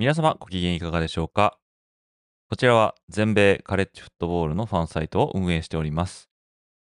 [0.00, 1.58] 皆様ご機嫌いかがでしょうか？
[2.48, 6.30] こちらは全米カレッジフットボールのファンサイトを運営しております。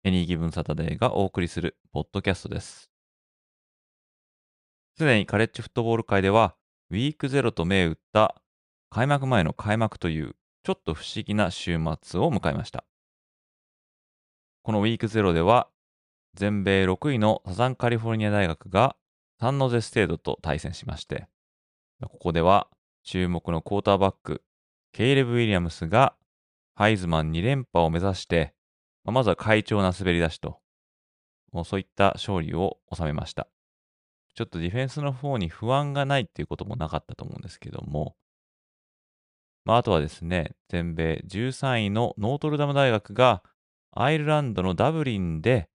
[0.03, 2.89] エニーギブンサタデーがお送りするポッドキャストです。
[4.97, 6.55] すでにカレッジフットボール界では
[6.89, 8.41] ウィークゼロと銘打った
[8.89, 12.85] 開幕前の開幕というちょっと不思議な週末を迎えました。
[14.63, 15.67] このウィークゼロでは
[16.33, 18.95] 全米6位のサザンカリフォルニア大学が
[19.39, 21.27] サンノゼステードと対戦しまして
[22.01, 22.67] ここでは
[23.05, 24.41] 注目のクォーターバック、
[24.91, 26.15] ケイレブ・ウィリアムスが
[26.73, 28.55] ハイズマン2連覇を目指して、
[29.03, 30.59] ま、ずは快調な滑り出しと、
[31.51, 33.47] もうそういった勝利を収めました。
[34.33, 38.15] ちょっとディフェンスの方に不安がないっていうこともなかったと思うんですけども、
[39.65, 43.43] まあ、あとはですね、全米13位のノートルダム大学が
[43.91, 45.69] アイルランドのダブリンで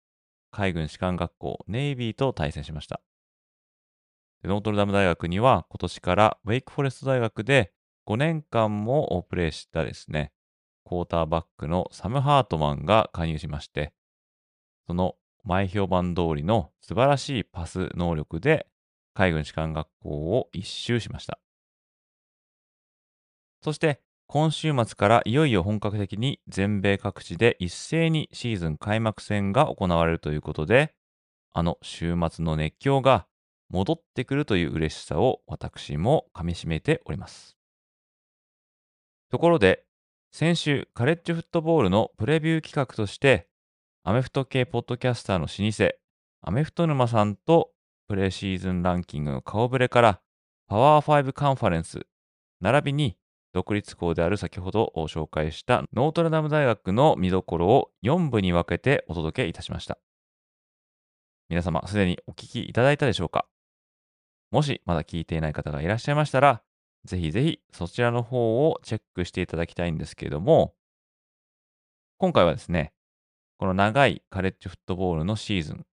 [0.51, 3.01] 海軍士官学校ネイビーと対戦しました。
[4.45, 7.73] ノートルダム大学には今年からウェイクフォレスト大学で
[8.07, 10.33] 5年間もプレーしたですね、
[10.85, 13.93] クォーターバックのサム・ハートマンが加入しまして、
[14.87, 18.67] その前評判通りの素晴らしいパス能力で
[19.15, 21.39] 海軍士官学校を一周しました。
[23.63, 30.95] そして今週末からいよいよ本格的に全米各地で一斉にシーズン開幕戦が行われるということで、
[31.53, 33.27] あの週末の熱狂が
[33.71, 37.57] 戻ってくるという嬉しさを私もかみしめております。
[39.31, 39.85] ところで、
[40.33, 43.49] 先週カレッジフットボールのプレビュー企画として、
[44.03, 45.93] アメフト系ポッドキャスターの老舗、
[46.43, 47.71] アメフト沼さんと
[48.09, 50.21] プレシーズンランキングの顔ぶれから、
[50.67, 52.07] パワー5カンファレンス、
[52.61, 53.19] 並びに
[53.53, 59.99] 独立校である先ほど紹介したノートルダム大学の見どころを4部に分けてお届けいたしました。
[61.49, 63.50] 皆様、すでにお聞きいただいたでしょうか？
[64.51, 66.63] もしまだ聞いていない方がいらっしゃいましたら、
[67.05, 70.75] ぜひぜひそちらの方をチェックしていただきたいんですけれども、
[72.19, 72.93] 今回はですね、
[73.59, 75.87] この長いカレッジフットボールのシーズン、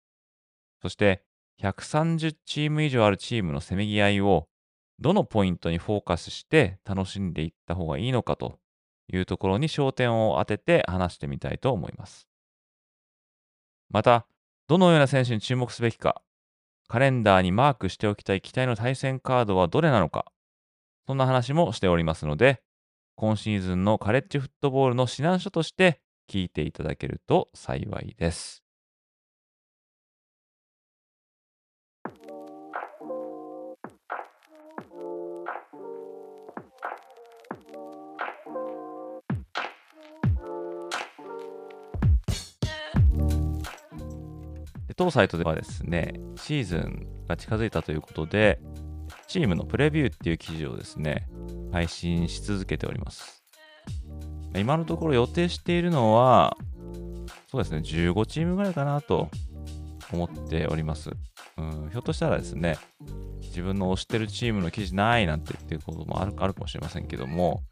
[0.81, 1.23] そして
[1.62, 4.47] 130チーム以上あるチームのせめぎ合いを
[5.00, 8.59] どのポイントにフォーカスして楽しんでいった方がいいのかと
[9.12, 12.28] いうところに焦点を当てて話してみたいと思います。
[13.89, 14.28] また、
[14.68, 16.22] どのような選手に注目すべきか、
[16.88, 20.25] カレンダーにマークしておきたい期待の対戦カードはどれなのか、
[21.06, 22.62] そんな話もしておりますので、
[23.16, 28.67] 今シーズンのカレッジフットボールの指南書として聞いていただけると幸いです。
[44.97, 48.59] 当サイトではですね、シーズンが近づいたということで、
[49.28, 51.28] チームのプレビューっていう記事をですね、
[51.72, 53.44] 配信し続けております。
[54.56, 56.57] 今のところ予定しているのは、
[57.52, 59.30] そうですね、15チームぐらいかなと
[60.12, 61.12] 思っております。
[61.57, 62.78] うん、ひょっとしたらですね、
[63.41, 67.63] 自分の推してるチームの記事ないなんてっていうこともあるかもしれませんけども、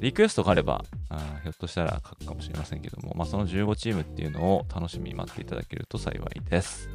[0.00, 6.88] リクエストがあればあ、ひょっとしたら書くかもしれませんけども、まあ、その15チームっていうのを楽しみに待っていただけると幸いです。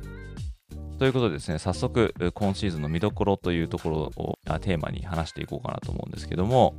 [0.97, 6.75] ということでですね、早速、今シーズンの見どころというところをテーマに話していこうかなと思うんですけども、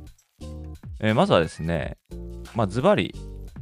[0.99, 1.97] えー、まずはですね、
[2.55, 3.13] まあ、ズバリ、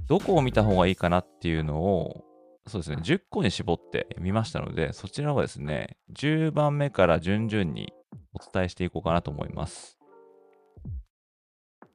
[0.08, 2.24] どこを見た方がいいかなっていうのを、
[2.68, 7.94] そうですね、10個に絞ってみましたので、そちらをですね、10番目から順々に
[8.34, 10.00] お伝えしていこうかなと思います。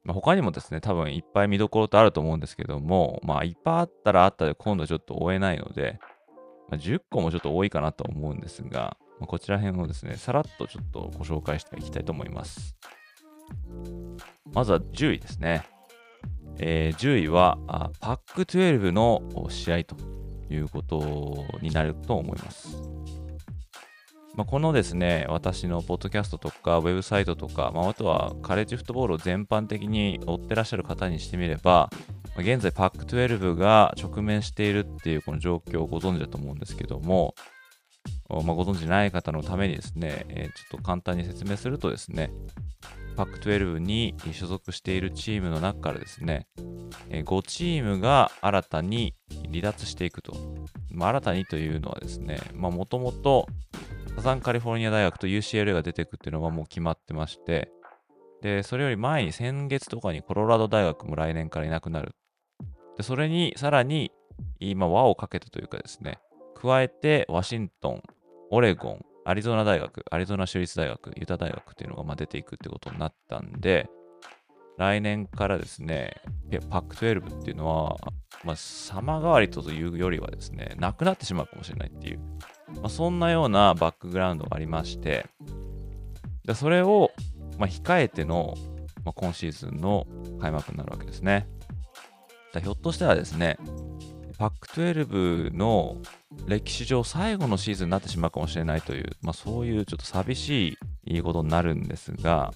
[0.04, 5.98] まあ、他にもですね、多分いっぱい見どころとあると思うんですけども、まあ、いっぱいあったらあったで今度ちょっと追えないので、
[6.68, 12.76] まあ、10個もちょっと多いかなと思うんですが、まあ、こちら辺をですね、さらっとちょっとご紹介していきたいと思います。
[14.52, 15.66] まずは10位ですね。
[16.58, 19.96] えー、10位はあパック12の試合と
[20.50, 22.78] いうことになると思います。
[24.36, 31.90] まあ、このですね、私のポッドキャストとか、ウェブサイトとか、まあ、あとはカレッジフットボールを全般的に追ってらっしゃる方にしてみれば、
[32.36, 37.34] まあ、現在パック12が直面しているっていうこの状況をご存知だと思うんですけども、
[38.28, 42.30] まあ、ご存知ない方のためにですね、えー、ちょっと簡単に説明するとですね、
[43.20, 46.46] パック12に所属しているチームの中からですね、
[47.10, 49.14] 5チームが新たに
[49.50, 50.32] 離脱していくと。
[50.90, 53.46] まあ、新たにというのはですね、もともと
[54.16, 57.70] サザンカリフォルニア大学と UCLA が出ていくっていうのはもう決まってまして、
[58.40, 62.14] で、それより前に先月とかにコロラド大学も来年からいなくなる。
[62.96, 64.12] で、それにさらに
[64.60, 66.20] 今輪をかけたというかですね、
[66.54, 68.02] 加えてワシントン、
[68.50, 73.88] オレゴン、アリゾナ大学、アリゾナ州立大学、ユタ大学っていうのがま出ていくってことになったんで、
[74.78, 76.22] 来年からですね、
[76.70, 77.96] パック12っていうのは、
[78.44, 82.18] まあ、様変わりというよりはですね、なくなってしまうかもしれないっていう、
[82.76, 85.26] まあ、そんなようなバックグラウンドがありまして、
[86.46, 87.10] でそれを、
[87.58, 88.54] まあ、控えての、
[89.04, 90.06] まあ、今シーズンの
[90.40, 91.46] 開幕になるわけですね。
[92.54, 93.58] だひょっとしたらですね、
[94.40, 95.98] パック12の
[96.46, 102.54] 歴史上最後のシーズンになってしまうかもしれないという、まあ、そういうちょっと寂しいことになるんですが、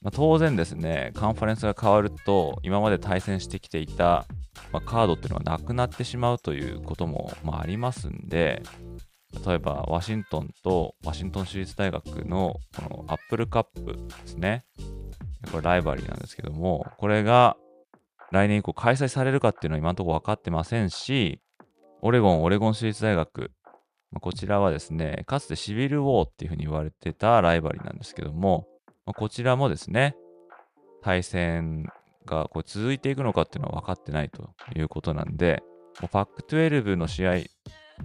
[0.00, 4.24] まあ、当然ですね、カンファレンスが変わると、今まで対戦してきていた、
[4.72, 8.62] まあ、カードっていうのはなくなってしまうということも、まあ、ありますんで、
[9.46, 14.64] 例えばワシントンとワシントン州立大学のこのアップルカップですね。
[15.50, 17.58] これライバリーなんですけども、これが
[18.32, 21.40] 来年以降開催されるかっていうのは今のところ分かってませんし、
[22.02, 23.52] オレゴン、オレゴン州立大学、
[24.10, 28.66] まあ、こちらはですね、かつてシビルウォーっていうふうに言われてたライバリーなんですけども、
[29.06, 30.16] まあ、こちらもですね、
[31.02, 31.86] 対戦
[32.26, 35.62] がこう続いていくのかっていうのは分かってないということなんで、
[36.10, 37.34] パック12の試合、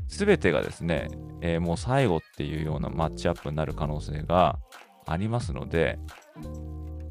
[0.08, 1.10] すべてがですね、
[1.42, 4.60] えー、もう最後っていうようなマッチアップになる可能性が
[5.06, 6.00] ありますので、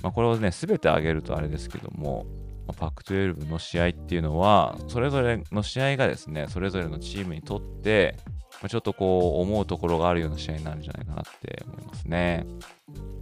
[0.02, 2.26] まあ、これをね、すべて上げるとあれですけども、
[2.72, 8.16] パック12の試合っていうのは、それぞれの試合がですね、それぞれのチームにとって、
[8.68, 12.46] ちょっとこう思うところがあるような試合になるんじゃないかなって思いますね。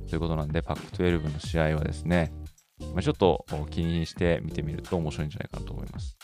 [0.09, 2.33] ということなんで、パック12の試合はですね、
[2.95, 6.17] まちょっと気にして見てみると面白いんじゃないかなと思います。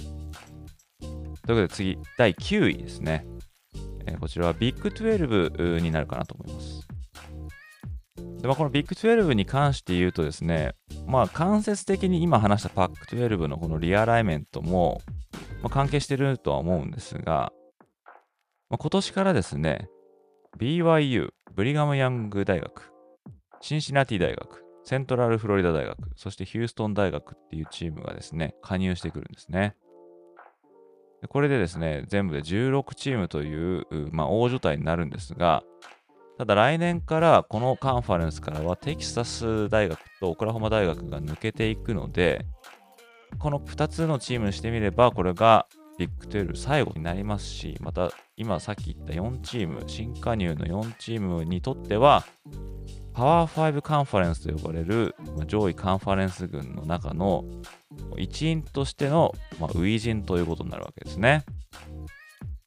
[0.00, 3.26] ということで次、第9位ですね。
[4.06, 6.86] えー、こちらはビッグ12になるかなと思います。
[8.42, 10.74] でまあ、このビッグ12に関して言うとですね、
[11.06, 15.00] まあ間接的に今話したパック12のこのリアライメントも、
[15.62, 17.52] まあ、関係してるとは思うんですが、
[18.70, 19.88] まあ、今年からですね、
[20.58, 22.92] BYU、ブリガム・ヤング大学、
[23.60, 29.76] シンシナティ大学、セントラルフロリダ大学、そしてヒューストン大学っていうチームがですね、加入してくるんですね。
[31.28, 35.62] これでですね、全部で16チームという、まあ、大所帯になるんですが、
[36.42, 42.44] ただ来年からこのカンファレンスからはテキサス大学とオクラホマ大学が抜けていくので、
[43.38, 45.68] この2つのチームにしてみれば、これが
[45.98, 52.24] ビッグ12最後になりますし、また今さっき言った4チーム、新加入の4チームにとっては、
[53.12, 55.14] パワー5カンファレンスと呼ばれる
[55.46, 57.44] 上位カンファレンス群の中の
[58.18, 61.44] 一員としての、ま、初陣ということになるわけですね。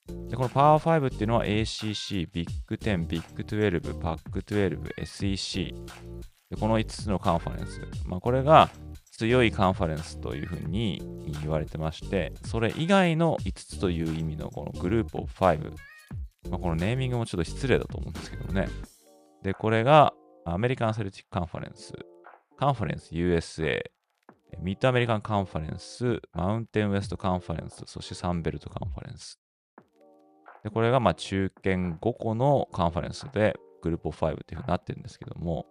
[0.07, 5.73] でこのパワー5っていうのは ACC、ビッグ10、ビッグ12、パック12、SEC。
[6.50, 7.81] でこの5つのカンファレンス。
[8.05, 8.69] まあ、これが
[9.12, 11.01] 強いカンファレンスというふうに
[11.41, 15.71] 言われてまして、それ以外の5つという意味のこのグループオブ5。
[16.50, 18.67] まあ、このネーミングもちょっと失礼だと思うんですけどね。
[19.41, 20.13] で、これが
[20.45, 21.93] アメリカンセルティックカンファレンス、
[22.57, 23.81] カンファレンス USA、
[24.59, 29.39] ミッドアメリカンカンファレンス、マウンテンウエストカンファレンス、そしてサンベルトカンファレンス。
[30.65, 35.67] で、これがまあ中堅5個のカンファレンスでグループ5っていうふうになってるんですけども、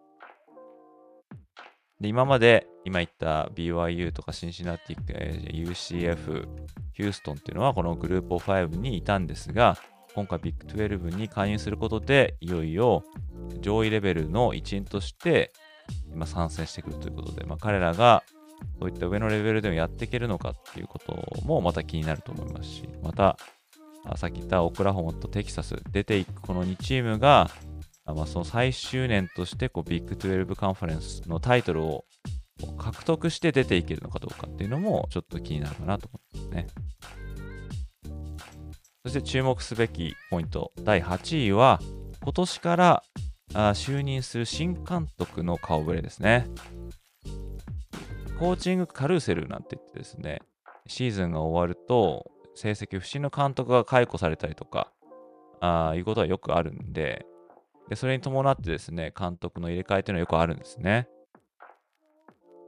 [2.00, 5.12] で今まで今言った BYU とかシンシナティック、
[5.52, 6.46] UCF、
[6.92, 9.76] ヒューストンっていうのはこのグループ5にいたんですが、
[10.14, 13.02] 今回ビッグ12に加入することで、いよいよ
[13.60, 15.52] 上位レベルの一員として
[16.12, 18.22] 今参戦してくるということで、まあ、彼らが
[18.78, 23.36] そういった上のレベルでもやっていけるのかっていうこともまた気になると思いますし、また
[24.16, 27.50] さっき言ったオクラホマとテキサス出ていくこの2チームが、
[28.04, 32.04] まあ、その最終年としてこうビッグ12カンファレンスのタイトルを
[32.78, 36.66] 獲得して出ていけるのかどうかっていうのもちょっと気になるかなと思いますね。
[39.04, 41.80] そして注目すべきポイント第8位は
[42.22, 43.02] 今年から
[43.52, 46.46] 就任する新監督の顔ぶれですね。
[48.38, 50.40] コーチングカルーセルなんて言ってですね、
[50.86, 54.90] シーズンが終わると成績不振の監督が解雇されたりとか、
[55.60, 57.26] あいうことはよくあるんで
[57.88, 61.08] で、それに伴ってですね、監督の入れ替えというのはよくあるんですね。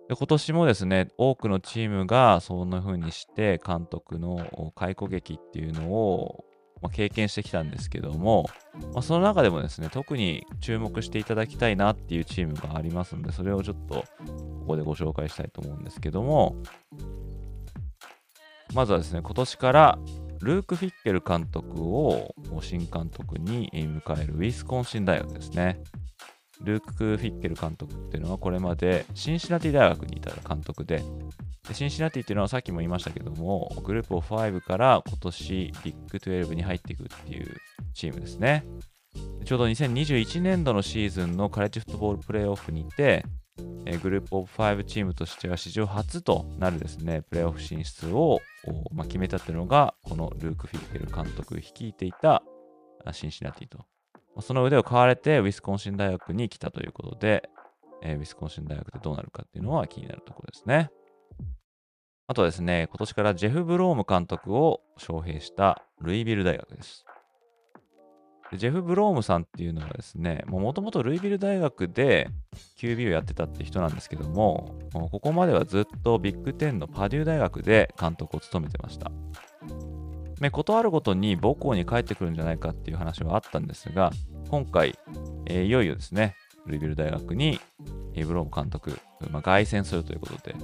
[0.09, 6.45] で今年もですね、多くのチームがそんな風にして監督の解雇劇っていうのを
[6.83, 8.47] ま、経験してきたんですけども、
[8.93, 14.05] まあ、その中でもですね、特に注目していただきたいなっていうチームがありますので、それをちょっとこ
[14.69, 16.57] こでご紹介したいと思うんですけども、
[18.75, 19.99] まずはですね、今年から
[20.41, 25.81] ルーク・フィッケル監督を新監督に迎えるウィスコンシン大学ですね。
[26.63, 31.03] ルーク・フィッケル監督っていうのはこれまでシンシナティ大学にいた監督で
[31.69, 37.57] でシンシナティっていうのはさっきも言いましたけどもグループオフ5から今年ビッグ12に入っていくっていう
[37.95, 38.65] チームですね
[39.45, 43.25] ちょうど2021年度のシーズンのカレッジフットボールプレーオフにて
[43.87, 48.41] えグループオブ5チームとしては史上初となるですね、プレーオフ進出を、
[48.93, 52.43] まあ、決めたというのが、このルーク・フィッケル監督率いていた
[53.13, 53.85] シンシナティと。
[54.43, 57.49] その腕を買われてウィスコンシン大学に来たということで、
[58.03, 60.91] えー、ウィスコンシン大学でどうなるかっていうのは気になるところですね。
[62.27, 67.07] あとはですね、今年からジェフ・ブローム監督を招聘したルイビル大学です。
[68.55, 72.29] ジェフ・ブロームさんっていうのはですね、もともとルイビル大学で
[72.79, 79.11] QB をやってたって人なんですけども、ここまではずっとビッグ10のパデュー大学で監督を務めてました。
[80.41, 84.11] ね、ことあるごとに母校に帰ってくるんじゃないかっていう話はあったんですが、
[84.51, 84.99] 今回、
[85.47, 86.37] えー、いよいよですね、
[86.67, 87.59] ルイビル大学に、
[88.15, 88.99] えー、ブローム監督、
[89.31, 90.55] まあ、凱旋するということで、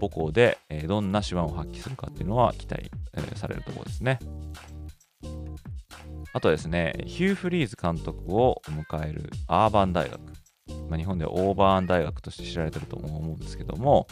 [0.00, 4.18] 母校で、えー、どんな手腕を発揮するかっていうのは期待、えー、されるところですね。
[6.32, 10.20] あとですね、ヒュー・フリーズ監督を迎えるアーバン大学。
[10.88, 14.06] まあ、日本ではオーバーン大学として知られてると思うんですけども、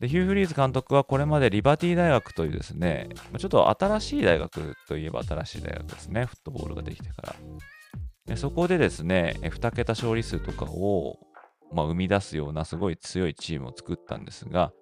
[0.00, 7.34] でヒュー・フリーズ監督はこれまでリバティ大学というですね、ちょっと新しい大学といえば新しい大学ですね、フットボールができてか
[8.28, 8.36] ら。
[8.36, 11.18] そこでですね、2桁勝利数とかを、
[11.72, 14.72] まあ、生み出すようなすごい強いチームを作ったんですが、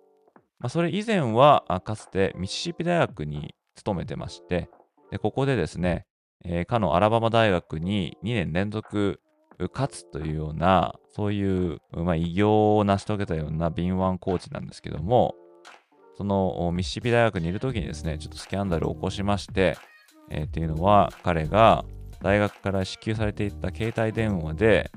[0.59, 4.69] まあ、それ以前はかつてミシシッピ大学に勤めてまして、
[5.11, 6.07] でここでですね、
[6.45, 9.21] えー、かのアラバマ大学に2年連続
[9.73, 15.35] 勝つというような、そういう、まあ、偉業を成し遂げたような敏腕コーチなんですけども、
[16.17, 19.77] そのミシシピ大学にいるときにですね、ちょっとスキャンダルを起こしまして、
[20.31, 21.85] えー、っていうのは、彼が
[22.23, 24.91] 大学から支給されていた携帯電話で、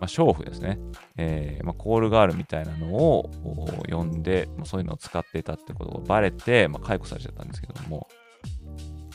[0.00, 0.78] まあ、娼婦ですね、
[1.16, 3.30] えーまあ、コールガールみたいなのを
[3.88, 8.08] 呼んで、まあ、そういうのを使っていたってことがバレて、まあ、解雇されちゃったんですけども、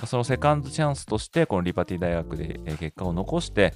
[0.05, 3.73] そのセカンドチャンスとして、このリバティ大学で結果を残して、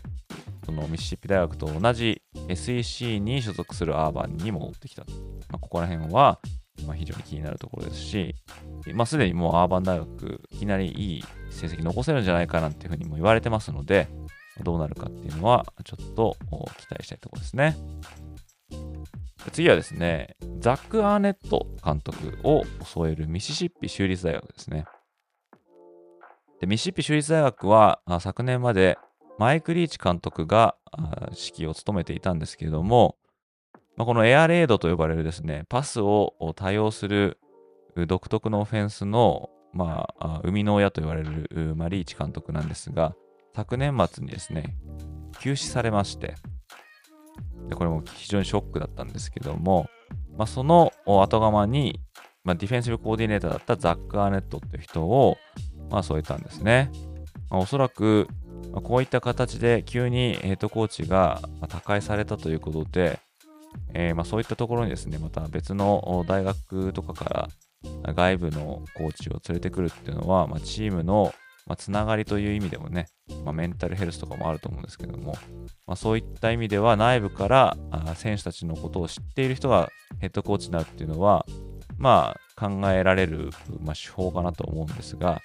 [0.66, 5.04] そのミシシッピ大学と同じ SEC に所属するアーバンに戻ってきた。
[5.50, 6.40] まあ、ここら辺は、
[6.88, 8.36] ま、非常に気になるところですし、
[8.94, 14.08] まあ、すでにもうアーバン大学、いきなりいい成績残せるんじゃないかなっていうふうにも言われてますので、
[14.64, 16.38] どうなるかっていうのは、ちょっと
[16.78, 17.76] 期待したいところですね。
[19.52, 24.86] 次はですね、ザック・アーネット監督を添えるミシシッピ州立大学ですね。
[26.64, 28.98] でミシッピ州立大学は昨年まで
[29.38, 30.78] マイク・リーチ監督が
[31.32, 33.18] 指揮を務めていたんですけれども、
[33.98, 37.38] まあ、このエアレードと呼ばれるですね、パスを多用する
[38.08, 43.14] 独特のオフェンスの、まあ、生みの親と言われる、ま、リーチ監督なんですが、
[43.54, 44.78] 昨年末にですね、
[45.42, 46.36] 休止されまして、
[47.68, 49.90] でこれも非常にショックだったんですけども、
[50.38, 52.00] まあ、その後釜に、
[52.44, 55.38] まあ、ディフェンシブコーディネーターだったザック・アーネットっていう人を、
[55.90, 56.92] まあ、添えたんですね。
[57.50, 58.28] まあ、おそらく、
[58.72, 63.20] まあ、こういった形で急にヘッドコーチが他界されたということで、
[63.94, 67.50] えー、まあそういったところにですね、また別の大学とかか
[68.06, 71.34] ら外部のコーチを連れてくるっていうのは、まあ、チームの
[71.66, 73.08] まあ、つながりという意味でもね、
[73.46, 75.34] まあ、メンタルヘルスとかもあると思うんですけども、
[75.88, 77.78] まあ、そういった意味では内部から
[78.16, 81.46] 選手たちのことを知っている人がヘッドコーチになるっていうのは、
[82.04, 85.42] まあ、考えられる、まあ、手法かなと思うんですが、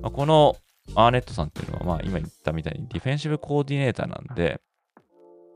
[0.00, 0.56] まあ、この
[0.94, 4.60] アーネットさんっていうのは、まあ、今言ったみたいにディフェンシブコーディネーターなんで、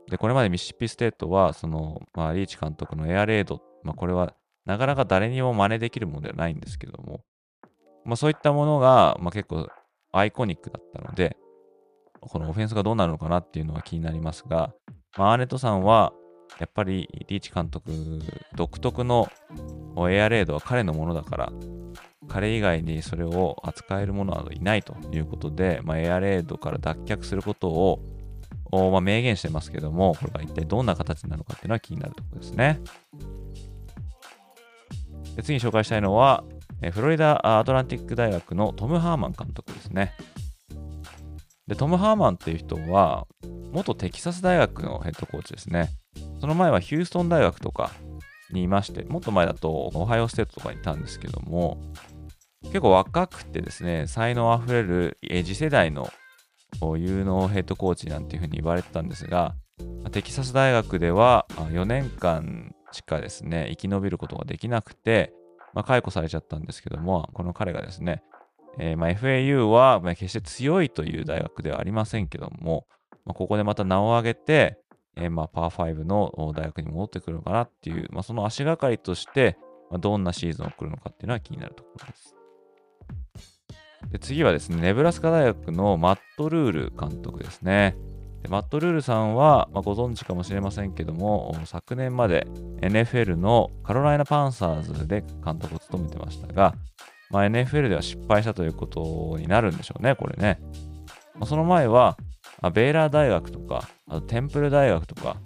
[0.09, 4.35] で、これまでミシシッピステートは、その、まあ、リーチ監督のエアレイド、まあ、これは
[4.65, 7.21] なかなか誰にも真似できるものではないんですけども、
[8.03, 9.67] まあ、そういったものが、まあ、結構
[10.11, 11.37] アイコニックだったので、
[12.19, 14.73] このオフェンスがどうなるのかなっていうのは気になりますが、
[15.17, 16.13] まあ、アーネットさんは、
[16.59, 17.91] やっぱりリーチ監督
[18.55, 19.29] 独特の
[20.09, 21.53] エアレードは彼のものだから、
[22.27, 27.99] 彼以外にそれを扱える者はいないということで、まあ、エアレードから脱却することを、
[28.71, 32.79] まあ、明言してますけども、これが一体どんな形なのかっていうのは気になるところですね。
[35.35, 36.43] で次に紹介したいのは、
[36.91, 40.13] フロリダアトランティック大学のトム・ハーマン監督ですね。
[41.67, 43.27] で、トム・ハーマンっていう人は、
[43.71, 45.89] 元テキサス大学のヘッドコーチですね。
[46.43, 47.89] その前はヒューストン大学とか
[48.51, 51.77] にいまして、もっと前だとオハイオステートとかにいたんですけども、
[52.63, 56.11] 結構若くてですね、才能あふれる次世代の
[56.97, 59.55] 有能ヘッドコーチなんていうふうに言われてたんですが、
[60.11, 65.31] テキサス大学では4年間しかですね、生き延びることができなくて、
[65.73, 68.21] まあ、解雇されちゃったんですけども、この彼がですね、
[68.79, 72.85] えー、ま、FAU は決して強いという大学ではありませんけども、
[73.25, 74.82] まあ、ここでまた名を上げて、
[75.15, 79.57] えー、まあパー5の大学に戻ってくるのかなっていう、まあ、その足がかりとして、
[79.89, 82.35] まあ、どんなシーズンを送るのかっていうのは気になるところです。
[84.11, 87.95] で次はですね、ネブラスカ大学のマット・ルール監督ですね。
[88.41, 92.45] でマット・ルールさんは、まあ、ご存知かもしれませんけども、昨年まで
[92.81, 96.75] NFL のカロライナ・パンサーズで監督を務めてましたが、
[97.29, 100.59] まあ、NFL では失敗したということになるんでしょうね、これね。
[101.35, 102.32] まあ、その前は、ま
[102.69, 105.37] あ、ベイラー大学とか、あとテンプル大学とか、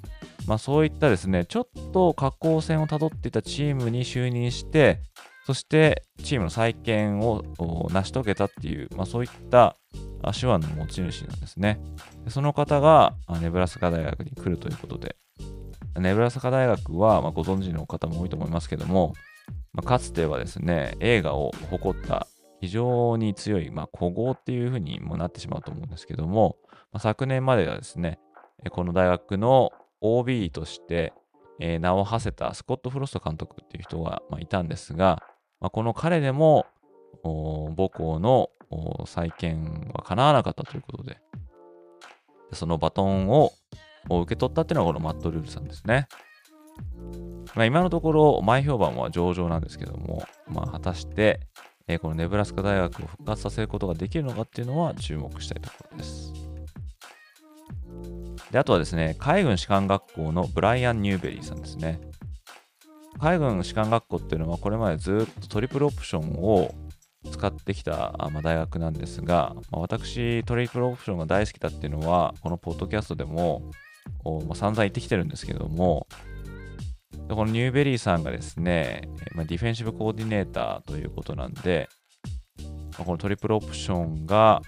[0.48, 5.02] まあ、そういったですね、ちょっと下降線をたどっていたチームに就任して、
[5.46, 7.44] そしてチームの再建を
[7.92, 9.76] 成し遂げたっていう、まあ、そういった
[10.38, 11.80] 手腕の持ち主なんですね。
[12.26, 15.16] でその方がネブラスカ大学に来るということで、
[15.98, 19.14] ネブラスカ大学は、ま、ご存知の方も多いと思いますけども、
[19.74, 22.28] まあ、かつてはですね、映画を誇った
[22.60, 26.58] 非常に強い、まあ、古豪っていうふうにもなってしまうと思うんですけども、
[26.92, 28.20] まあ、昨年まではですね、
[28.72, 31.14] この大学の OB として、
[31.60, 35.22] えー、名を馳せたスコット・フロスト監督っていう人が、まあ、いたんですが、
[35.60, 36.66] まあ、この彼でも
[37.24, 38.50] 母校の
[39.06, 41.20] 再建は叶わなかったということで、
[42.54, 43.52] そのバトンを
[44.10, 46.08] 受け取ったっていうのがこのマット・ルールさんですね。
[47.56, 51.40] まあ、今のところ前評判は上々なんですけども、まあ、果たして、
[51.88, 56.47] えー、このネブラスカ大学を復活させることができるのかっていうのは注目したいところです。
[58.52, 62.00] であとはですね、海軍士官学校のブライアン・ニューベリーさんですね。
[63.20, 66.74] 海軍士官学校っていうのはこれまでずっとトリプルオプションを
[67.32, 73.72] 使ってきた、ま、大学なんですが、ま、私トリプルオプションが大好きだっていうのはこのポッドキャストでも、
[74.48, 76.08] ま、散々言ってきてるんですけども
[77.30, 81.90] このニューベリーさんがですね、ま、ディフェンシブコーディネーターということなんで、
[83.00, 84.62] ま、このトリプルオプションが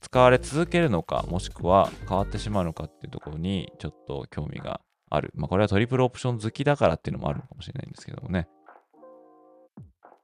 [0.00, 5.32] 使われ続けるのか、もしくは変わってしまうのかっていうところにちょっと興味がある。
[5.34, 8.48] まあ、これはトリプルオプション好きだからっていうのもあるのかもしれないんですけどもね。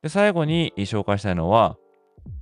[0.03, 1.77] で、最後に紹介したいのは、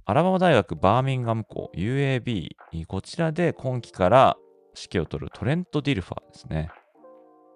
[0.07, 2.51] アラバマ大学バーミンガム校 UAB、
[2.87, 4.37] こちらで今季から
[4.77, 6.71] 指揮を執るトレント・ディルファーですね。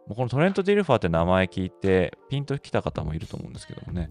[0.09, 4.09] このトレント・ディルファーって名前聞いてピンときた方もいると思うんですけどもね、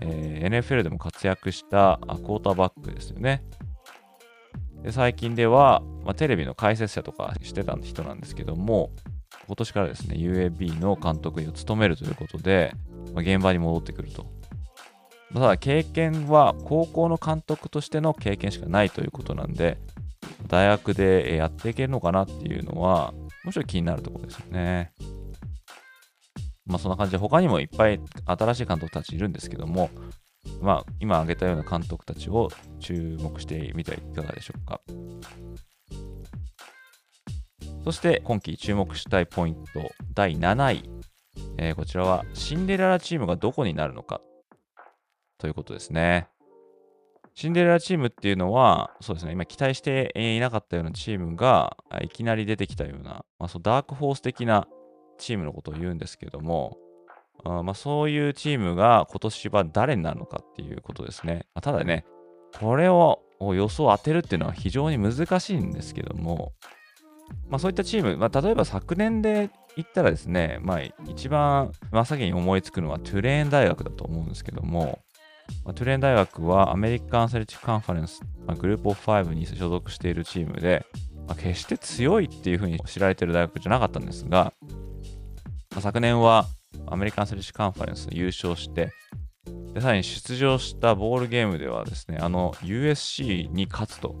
[0.00, 3.44] えー、NFL でも活躍したクォーターバックですよね。
[4.82, 8.90] で最近では、まあ、テレビの解説者とかしてた人なんですけども、
[9.46, 12.72] 今年からですね、UAB の監督を務めるということで、
[13.14, 14.26] まあ、現場に戻ってくると。
[15.34, 19.78] ただ、経験は高校の監督としての経験しかないということなんで、
[20.46, 23.12] 大学でやっていけるのかなっていうのは、
[23.44, 24.92] もちろん気になるところですよね。
[26.66, 29.90] まあそんな感じで他にもいっぱい新しい監督たちいるんですけども、
[30.60, 34.80] まあ今挙げたような監督たちを注目してみてはいかがでしょうか。
[37.84, 40.90] そして今季注目したいポイント第7位、
[41.56, 44.20] えー、こちらはシンデレラチームがどこになるのか
[45.38, 46.28] ということですね。
[47.34, 54.66] シンデレラチームっていうのは、そうですね、今期待していなかったようなチームがいきなり出てきたような、まあ、そのダークホース的な
[55.18, 56.78] チームのことを言うんですけども、
[57.44, 61.46] まあ、そういうチームが今年は誰なのかっていうことですね。
[61.62, 62.04] ただね、
[62.58, 66.52] これを予想を当てるっていうのは非常に難しいんですけども、
[67.48, 75.00] まあ、そういったチーム、まあ、例えば昨年で言ったらですね、まあ、一番真っ先に思いつくのはトゥレーン大学だと思うんですけども、
[75.64, 80.84] まあ、トゥレーン大学はアメリカン・セルチック・カンファレンス、まあ、グループオフ5に所属しているチームで、
[81.26, 84.52] まあ、決して強いっていうふうに知られている大学じゃなかったんですが、
[85.70, 86.46] まあ、昨年は
[86.86, 88.90] アメリカン・セルチック・カンファレンス優勝して
[89.74, 94.16] でさらに出場したボールゲームではですねあの USC に勝つと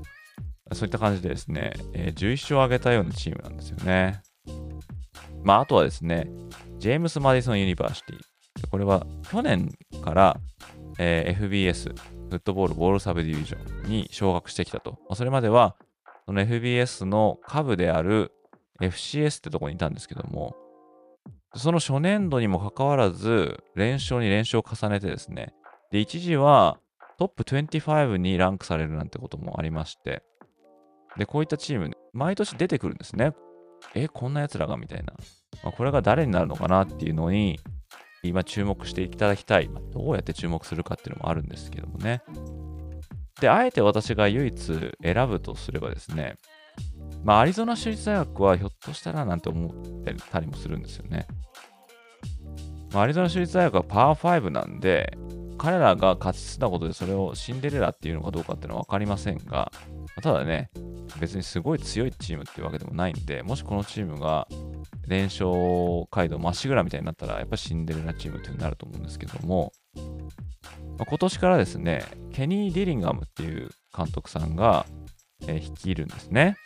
[0.72, 4.20] そういった感じでですね、えー、11勝を挙げたようなチームなんですよね。
[5.42, 6.28] まあ、あとはですね、
[6.78, 8.18] ジェームス・マディソン・ユニバーシティ。
[8.70, 9.70] これは去年
[10.04, 10.36] から、
[10.98, 11.94] えー、FBS、
[12.28, 14.92] Football Bowl Subdivision に昇格してきたと。
[14.92, 15.76] まあ、それまでは、
[16.26, 18.32] その FBS の下部である
[18.82, 20.54] FCS ってとこにいたんですけども、
[21.58, 25.52] その初年度にもかかわらず、連勝に連勝を重ねてですね、
[25.90, 26.78] で、一時は
[27.18, 30.22] トップ25にランクされるなんてこともありまして、
[31.16, 33.32] で、こういったチーム、毎年出てくるんですね。
[33.94, 35.14] え、こんな奴らがみたいな。
[35.64, 37.58] まあ、これが誰になるのかなっていうのに、
[38.22, 39.70] 今注目していただきたい。
[39.92, 42.22] どうやって注目するかっていうのもあるんですけどもね。
[43.40, 46.36] で、あえて私が唯一選ぶとすればですね、
[47.24, 51.26] まあ、アリゾナ州立大学はひょっとしたらなんて思ってたりもするんですよね。
[52.92, 55.16] まあ、アリゾナ州立大学はパワー5なんで、
[55.58, 59.72] 彼らが勝ち進んだことでそれをシンデレラっていうのかどうかっていうのは分かりませんが、
[60.22, 60.70] ただね、
[61.20, 64.46] 別にすごい強いチームっていうわけでもないんで、もしこのチームが
[65.06, 65.46] 連勝
[66.10, 70.02] 街道まっしぐらみたいになったら、やっぱシンデレラチームっていうになると思うんですけども、ま
[71.00, 74.86] あ、今年からですね、ケニー・ディリンガムっていう監督さんが、
[75.42, 76.56] えー、率いるんですね。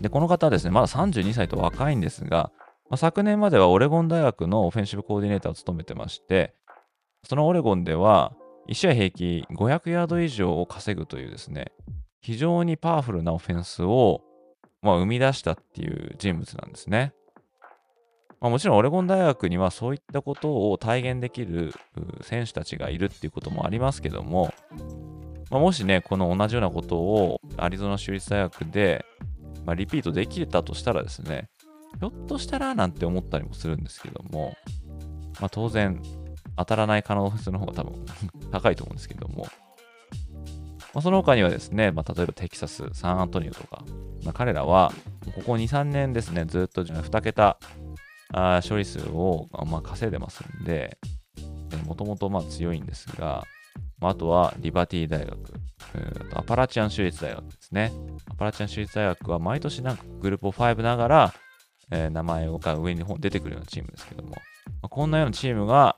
[0.00, 2.52] で、この方はですね、まだ32歳と若いんですが、
[2.90, 6.54] まあ、昨年まではオレゴン大学のオフェンシブコーディネーターを務めてまして、
[7.24, 8.32] そのオレゴンでは、
[8.68, 11.72] 1試合平均500ヤード以上を稼ぐというですね、
[12.20, 14.22] 非常にパワフルなオフェンスを、
[14.82, 17.12] まあ、生み出したっていう人物なんですね。
[18.40, 21.74] まあ、もちろんオレゴン大学にはそういったことを体現できる
[22.22, 24.54] 選手たちがいるっていうこともありますけども、
[25.50, 29.04] まあ、もしね、この同じようなことをアリゾナ州立大学で、
[29.64, 31.48] まあ、リピートできたとしたらですね、
[32.00, 34.56] ひょっとしたらなんて思ったりもするんですけども、
[35.40, 36.00] まあ、当然、
[36.56, 38.04] 当たらない可能性の方が多分
[38.50, 39.46] 高いと思うんですけども、
[40.94, 43.84] まあ、その他にはですね、まあ、例えばテキサス、サンアントニオとか、
[44.24, 44.92] まあ、彼らは、
[45.34, 47.58] ここ2、3年ですね、ずっと2桁
[48.32, 50.98] あ処理数を、まあ、稼いでますんで、
[51.86, 53.44] もともとまあ強いんですが、
[53.98, 55.36] まあ、あとはリバティ大学、
[56.34, 57.92] アパラチアン州立大学ですね。
[58.30, 61.34] アパラチアン州立大学は毎年なんかグループ5ながら、
[61.90, 64.36] えー、名前が上に出てくるようなチームですけども、ま
[64.82, 65.96] あ、こんなようなチームが、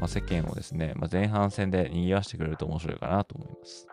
[0.00, 3.86] まあ、世間をですね、まあ、前半戦で賑わしてくれると面白いかなと思います。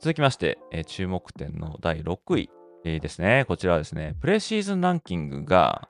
[0.00, 2.50] 続きまして、えー、注目点の第6位、
[2.84, 3.44] えー、ですね。
[3.46, 5.88] こちらはですね、プレシーズンランキングが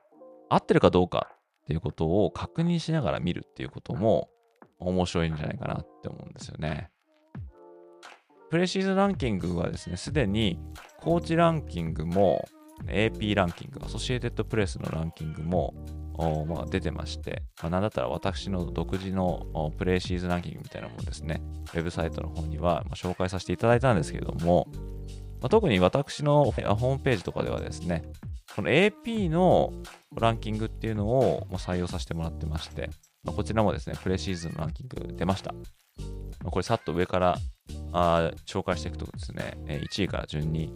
[0.49, 1.29] 合ってるかどうか
[1.63, 4.29] っていうことを確認しながら見るっていうことも
[4.79, 6.89] 面白いんじゃないかなって思うんですよね。
[8.49, 10.59] プレシーズンランキングはですね、すでに
[10.99, 12.45] コーチランキングも
[12.87, 15.73] AP ランキング、アソシエテッドプレスのランキングも
[16.47, 21.41] まあ、出てまして、まあ、なんだったら私の独自のプレイシーズンランキングみたいなものですね、
[21.73, 24.67] ウェブサイトの方には、紹介させていただいたんですけれども、
[25.41, 28.03] まあ、特に私のホームページとかではですね、
[28.55, 29.71] この AP の
[30.19, 32.89] ランキングっていうのを採用させてもらってまして、
[33.23, 35.53] まあ、こちらもですね、プレシーズンのランキング出ました。
[35.53, 37.37] まあ、これさっと上から
[37.93, 40.73] あ紹介していくとですね、1位から順に、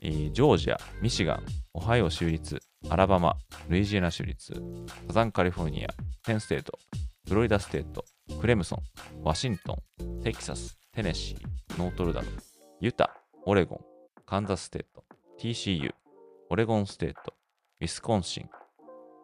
[0.00, 3.36] ジョージア、ミシガン、オハイオ州立、アラバマ、
[3.68, 4.54] ルイジアナ州立、
[5.08, 5.88] サザンカリフォルニア、
[6.24, 6.78] ペンステート、
[7.26, 8.04] フロリダステート、
[8.40, 8.78] クレムソン、
[9.24, 12.28] ワシントン、テキサス、テネシー、ノートルダム、
[12.80, 13.10] ユタ、
[13.44, 13.80] オレゴン、
[14.24, 15.04] カンザスステート、
[15.40, 15.92] TCU、
[16.50, 17.34] オレゴンステート、
[17.80, 18.48] ウィスコンシン、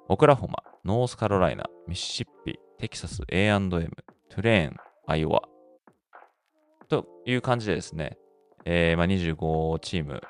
[0.09, 5.43] オクラホマ、ノースカロライナ、ミシシッピ、テキサス A&M、トゥレーン、アイオワ。
[6.89, 8.19] という感じでですね、
[8.65, 10.23] えーまあ、25チーム、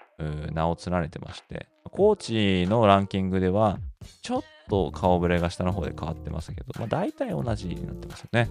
[0.53, 3.79] 名を連ねてまして、コーチのランキングでは、
[4.23, 8.49] ちょっと顔ぶれが下の方で変わってますけど、まあ、大体同じになってますよね。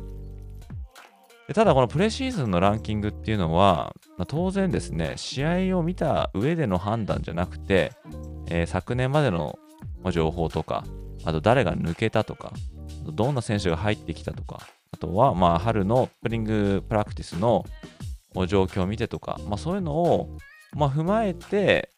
[1.47, 7.91] でただこのプレシーズンのランキングっていうのは、まあ、当然ですね、試合を見た上での判断じゃなくて、
[8.49, 9.59] えー、昨年までの
[10.11, 10.85] 情報とか、
[11.25, 12.53] あと誰が抜けたとか、
[13.05, 14.61] どんな選手が入ってきたとか、
[14.93, 17.65] あとはまあ春の spring practice の
[18.47, 20.37] 状況を見てとか、まあ、そういうのを
[20.73, 21.89] まあ踏まえて、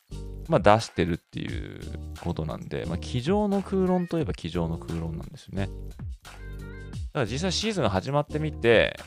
[0.48, 1.80] まあ、出してるっていう
[2.22, 5.68] ことなんで、まあ、机上の空論といえば机上の空論なんですよね。
[5.68, 9.00] だから実際シーズンが始まってみて、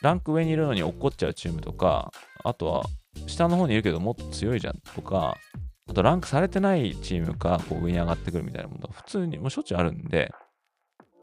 [0.00, 2.12] ランク上にいるのに落っこっちゃうチームとか、
[2.44, 2.84] あとは
[3.26, 5.36] 下の方にいるけどもっと強いじゃんとか、
[5.88, 10.32] あとランクされてないチームがこう上に上がってくるみたいなものが普通にもうしょっちゅうあるんで、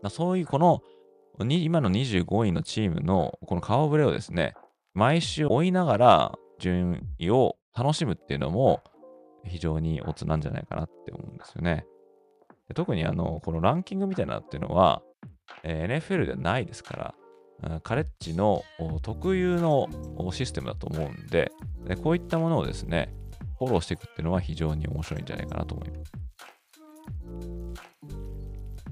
[0.10, 0.82] そういうこの
[1.39, 4.56] 今の25位のチームのこの顔ぶれをですね、
[4.95, 8.81] 毎週追いながら順位を楽しむっていうのも
[9.43, 11.86] 非常にオツなんじゃないかなって思うんですよね。
[12.73, 15.03] 特にあの、このランキングみたいなっていうのは、
[15.63, 17.13] えー、NFL ではないですか
[17.62, 18.63] ら、カレッジの
[19.01, 19.88] 特有の
[20.31, 21.51] システムだと思うんで
[21.86, 23.13] で、こういったものをですね、
[23.60, 26.12] フォローしていくっていうのは非常に面白いんじゃないかなと思います。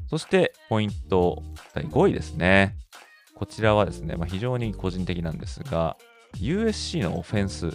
[0.09, 1.41] そして、ポイント
[1.73, 2.77] 第5位ですね。
[3.43, 5.97] こちらはですね、まあ、非常に個人的なんですが、
[6.37, 7.71] USC のオフェンス、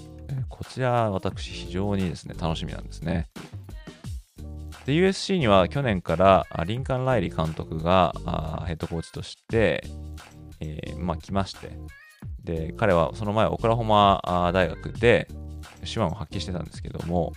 [0.48, 3.28] こちら私非常にですね、楽しみなんですね。
[4.87, 8.14] で、USC には去年からリンカン・ライリー監督が
[8.66, 9.85] ヘッドコーチとして、
[10.61, 11.78] えー、まあ来まして、
[12.42, 14.22] で、彼はその前、オクラホマ
[14.54, 15.28] 大学で
[15.85, 17.35] 手腕を発揮してたんですけども、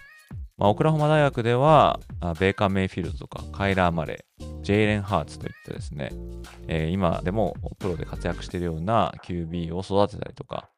[0.62, 2.00] まあ、オクラホマ大学では、
[2.40, 6.12] ベーカー・メイフィールドとか、カイラー・マレー、ジェイレン・ハーツといったですね、
[6.68, 10.70] えー、今でもプロで活躍しているような QB を育てたりとか、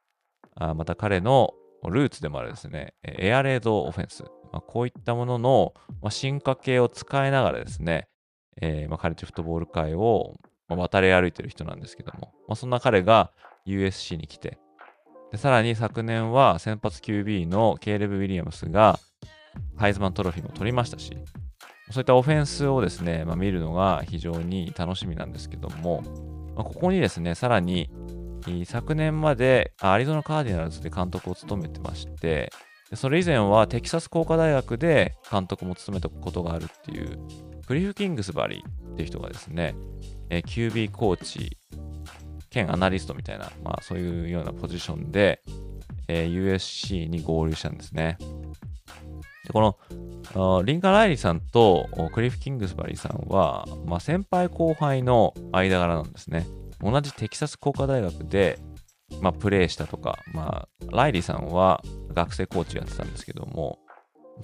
[0.56, 8.08] あまた彼のルーツでもあるですね、エアレードオフェンス、まあ、こういったものの、まあ、進化系を使いながらですね、
[8.62, 10.38] えー、まあ、カレッジフットボール界を
[10.70, 13.34] 渡り歩いてる人なんですけども、まあ、そんな彼が
[13.68, 14.60] USC に来て、
[15.34, 18.98] でさらに昨年は先発 QB のケーレブ・ウィリアムスが
[19.76, 21.18] ハイズマントロフィーも取りましたし、
[21.92, 26.02] そういったオフェンスをですね、まあ、見るのが非常に楽しみなんですけども、
[26.56, 27.90] まあ、ここにですね、さらに
[28.66, 32.52] 昨年までアリゾナカーディナルズで監督を務めてまして、
[32.96, 37.20] それ以前はテキサス工科大学で監督も務めたことがあるっていう、
[37.66, 39.76] クリフ・キングスバリーっていう人がですね、
[40.30, 41.58] え QB コーチ
[42.50, 45.42] 兼アナリストみたいな、まあそういうようなポジションで、
[46.08, 48.18] え USC に合流したんですね。
[49.46, 49.78] でこ
[50.36, 56.48] のリンカ・ライリーさんとクリフ・キングスバリーさんは、まあ、先輩後輩の間柄なんですね。
[56.82, 58.60] 同じテキサス工科大学で、
[59.22, 61.82] まあ、プレーしたとか、まあ、ライリーさんは
[62.14, 63.80] 学生コーチやってたんですけども、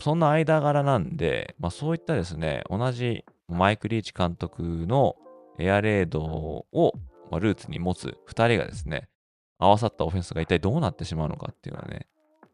[0.02, 5.16] そんな間柄なんで、まあ、そういったですね、同じマイク・リーチ監督の
[5.60, 6.94] エアレードを
[7.40, 9.10] ルーツに持つ2人がですね、
[9.58, 12.08] 合わさったオフェンスが一体どうなってしまうのかっていうのはね、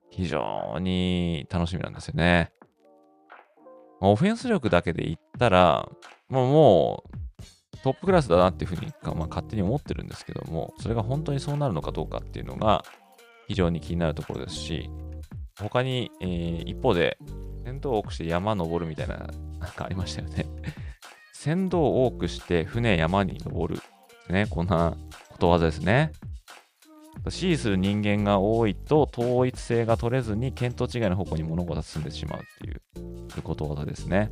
[0.09, 2.51] 非常に楽しみなんですよね。
[4.01, 5.89] オフェンス力だけで言ったら、
[6.29, 7.15] もうもう
[7.83, 12.83] トップクラスだなっていうふうに、まあ、勝手に思ってるんですけども、それが本当にそうなるのかどうかっていうのが
[13.47, 14.89] 非常に気になるところですし、
[15.59, 17.17] 他に、えー、一方で、
[17.63, 19.27] 船頭を多くして山登るみたいな、
[19.59, 20.45] なんかありましたよね。
[21.33, 23.81] 船頭を多くして船山に登る。
[24.29, 24.97] ね、こんな
[25.29, 26.11] ことわざですね。
[27.29, 34.31] 支持する人間が多いと統一性が取れずに見当違いの方向に物事が進んでしまうっていうことわざですね。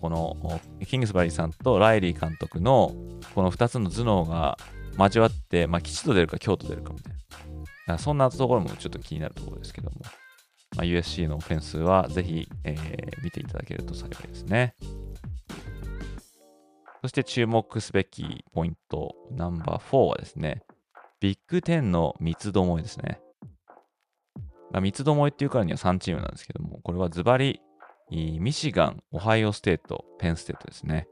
[0.00, 2.94] このキングスバリーさんとライリー監督の
[3.34, 4.56] この2つの頭脳が
[4.98, 7.12] 交わって、まあ、吉と出るか京と出るかみたい
[7.86, 7.98] な。
[7.98, 9.96] そんなところもちょっと気になるところですけども、
[10.76, 14.74] まあ、USC のオフェンスはぜひ、えー、見ていただけると幸いですね。
[17.02, 20.62] そして注目すべきポイントナンバー4はですね、
[21.22, 23.20] ビッグ10の三つどもえですね。
[24.72, 27.60] まあ、三つどもえっていうからには3チームなんですけども、これはズバリ
[28.10, 31.06] ミシガン、オハイオステート、ペンステートですね。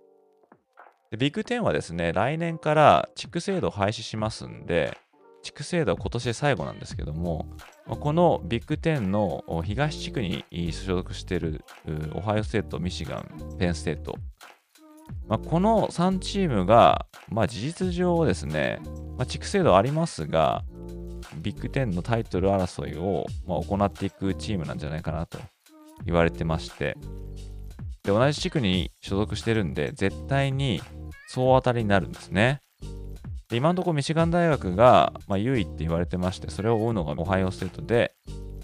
[1.12, 4.98] でビッグ10はですね、来年から地区制度を廃止しますんで、
[5.44, 7.46] 地区制度は今年で最後なんですけども、
[7.86, 11.64] このビッグ10の東地区に所属している
[12.14, 14.16] オハイオステート、ミシガン、ペンステート、
[15.28, 18.80] まあ、この3チームが、まあ、事実上ですね、
[19.20, 20.64] まあ、地区制度ありますが、
[21.42, 25.38] ビッグ10のタイトル争いを、まあ、行っていくチームなんじゃないかなと
[26.06, 26.96] 言われてまして、
[28.02, 30.80] で、同じ地区に所属してるんで、絶対に
[31.28, 32.62] 総当たりになるんですね。
[33.50, 38.14] で今のところミシガン大学が、まあ、優位って言われてまして、それを追うのがオハイオステートで、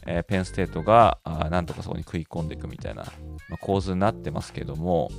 [0.07, 3.03] えー、ペンステートがあなんとかそこに食い込んでいくみたいな、
[3.51, 5.11] まあ、構図になってますけども、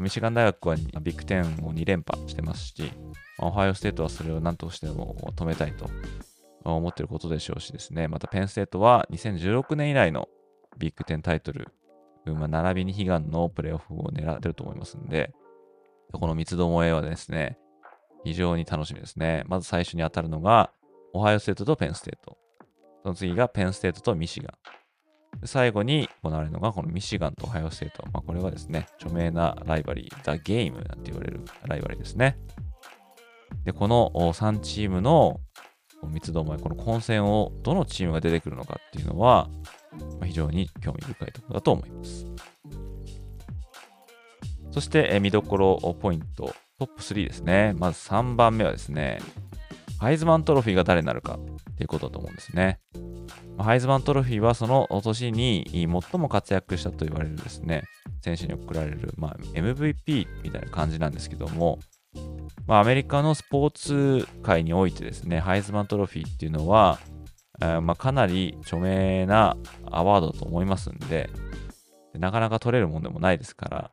[0.00, 2.92] ミシガン大学はビッグ10を2連覇してますし、
[3.38, 5.88] まあ、オハイオステートはそれを何としても止めたいと
[6.64, 10.28] 思ってることでしょうしですね、またペンステートは2016年以来の
[10.78, 11.68] ビッグ10タイトル、
[12.26, 15.32] 並びに悲願のプレーオフを狙ってると思いますんで、
[16.12, 17.58] この三つどもえはですね、
[18.24, 19.44] 非常に楽しみですね。
[19.46, 20.72] まず最初に当たるのが、
[21.12, 22.36] オハイオステートとペンステート。
[23.02, 24.52] その次がペンステートとミシガン。
[25.44, 28.04] 最後に行われるのがこのミシガンとオハイオステート。
[28.12, 32.38] まあ、これはですね、著名な rivalry、The Game なんて言われる rivalry ですね。
[33.64, 35.40] で、この3チームの
[36.04, 39.48] 三つどもえ、この混戦をどのチームが出てくるのかっていうのは、
[40.24, 42.26] 非常に興味深いところだと思います。
[44.70, 47.74] そして、見どころポイント、トップ3ですね。
[47.78, 49.20] まず3番目はですね、
[49.98, 51.38] ハイズマントロフィーが誰になるか
[51.70, 52.80] っていうことだと思うんですね。
[53.58, 57.84] ハイズマントロフィーはその年に最も活躍したと言われるですね、
[58.22, 61.78] 選手に贈られる、まあ、MVP みたいな感じなんですけども、
[62.66, 66.98] まあ、アメリカのスポーツ界においてですね、ハイズマントロフィーっていうのは、
[67.62, 69.56] え、まあ、かなり著名な
[69.90, 71.30] アワードと思いますんで
[72.12, 73.90] で、なかなか取れるもんでもないですから、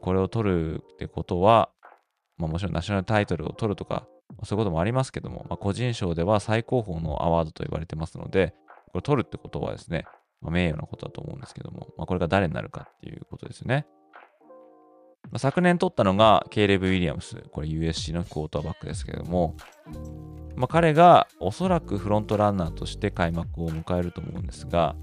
[0.00, 1.70] これを取るってことは、
[2.36, 4.06] まあ、もちろんナショナルタイトルを取るとか、
[4.44, 8.54] そういうこともありますけども、まあ、個人賞では最高峰のアワードと言われてますので、
[8.92, 10.04] これ取るってことはですね、
[10.40, 13.86] まあ、名誉なことだと思うんですけども、まあ、これが誰になるかっていうことですね。
[15.30, 19.56] まあ、昨年取ったのがケイレブ・ウィリアムス、これ USC のクォーターバックですけども、
[20.56, 24.96] まあ、彼がおそらくフロントランナーとして開幕を迎えると思うんですが、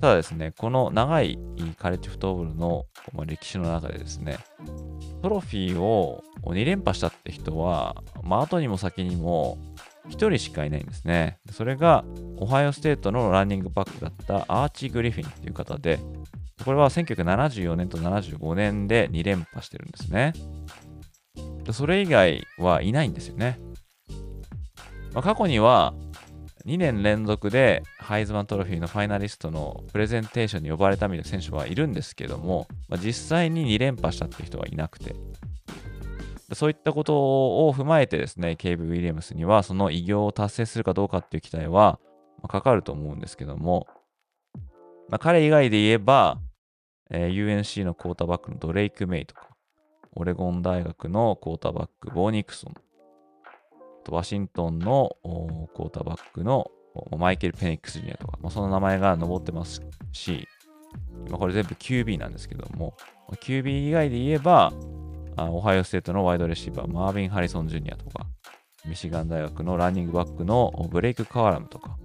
[0.00, 1.38] ただですね、この長い
[1.78, 2.86] カレッジフットボールの
[3.26, 4.38] 歴史の中でですね、
[5.24, 9.56] トロフィーを2連覇したって人は、まあ、後にも先にも
[10.08, 11.38] 1人しかいないんですね。
[11.50, 12.04] それが、
[12.36, 15.98] オハイオステートのランニングバックだったアーチ・グリフィンっていう方で、
[16.62, 20.34] これは1974年と75年で2連覇してるんですね。
[21.72, 23.58] それ以外はいないんですよね。
[25.14, 25.94] まあ、過去には
[26.66, 35.14] 2年連続でハイズマントロフィーのファイナリストのプレゼンテーションに呼ばれたみたいな選手はいるんですけども、まあ、実際に2連覇したっていう人はいなくて、
[36.54, 41.98] そういったことを踏まえてですね、ケイブ・ウィリアムスにはその偉業を達成するかどうかっていう期待は
[42.48, 43.86] かかると思うんですけども、
[45.08, 46.38] まあ、彼以外で言えば、
[47.10, 49.48] えー、UNC のクォーターバックのドレイク・メイとか、
[50.16, 52.74] オレゴン大学のクォーターバック、ボー・ニクソン、
[54.12, 55.16] ワシントンの
[55.74, 56.70] クォーターバックの
[57.16, 60.46] マイケル・ペニックス・ジュニアとか、まあ、その名前が載ってますし、
[61.28, 62.96] まあ、これ全部 QB なんですけども、
[63.32, 64.72] QB 以外で言えば、
[65.36, 68.26] あオハイオステートのワイドレシーバー、マービン・ハリソン・ジュニアとか、
[68.86, 71.96] ミシガン大学のランニングバックのブレイク・コーラムとか、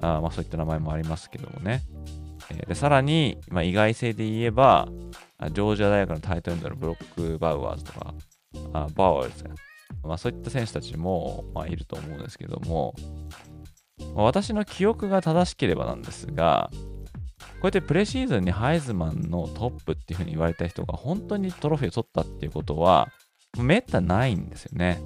[0.00, 1.82] あまあ、そういった名前もありますけどもね。
[2.50, 4.88] えでさらに、まあ、意外性で言えば、
[5.52, 8.14] ジョージア大学のタイトルエンドのブロック・バウアーズとか、
[8.72, 9.44] あバウアーズ
[10.02, 12.94] まあ、そういった選手たちも、まあ、いると思うんですけども、
[14.14, 16.70] まあ、私の記憶が正しければなんですが、
[17.60, 23.08] こうやってプレシーズンにハイズマンのトップっていうふうに言われた人が本当にトロフィーを取ったっていうことは、
[23.58, 25.00] めったないんですよね。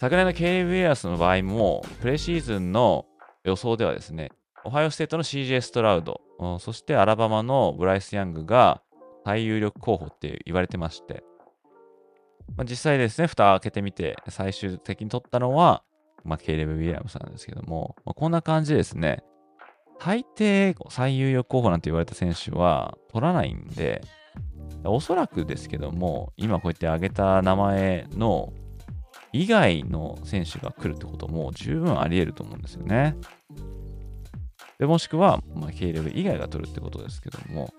[0.00, 3.06] 昨年のケイリー・ウェアスの場合も、プレシーズンの
[3.44, 4.30] 予想ではですね、
[4.64, 6.20] オハイオステートの CJ ストラウド、
[6.58, 8.82] そしてアラバマのブライス・ヤングが
[9.24, 11.22] 最有力候補って言われてまして、
[12.56, 15.82] まあ、実際ですね、蓋を開けてみて、最終的に取ったのは、
[16.24, 19.22] まあ、ケイレブ・ウィリアムさんなんですけども、まあ、こんな感じですね、
[19.98, 24.02] 大抵最有力候補なんて言われた選手は取らないんで、
[24.84, 28.52] おそらくですけども、今こうやって挙げた名前の
[29.32, 33.16] 以外の選手が来るってことも十分あり得ると思うんですよね。
[34.78, 37.72] でもしくは、まあ、ケイレブ以外が取るってことですけども、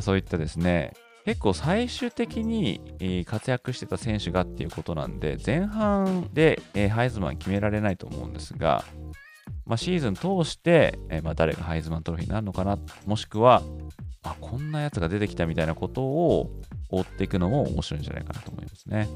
[0.00, 0.94] そういったですね、
[1.26, 8.84] 結構最終的に活躍してた選手がっていうことなんで、前半でハイズマン決められないと思うんですが、
[9.66, 13.60] まあ、シーズン通して、まあ、誰がハイズマントロフィーになるのかな、もしくは、
[14.22, 16.48] あ、こんなやつが出てきたみたいなことを
[16.90, 19.08] 追っていくのも面白いんじゃないかなと思いますね。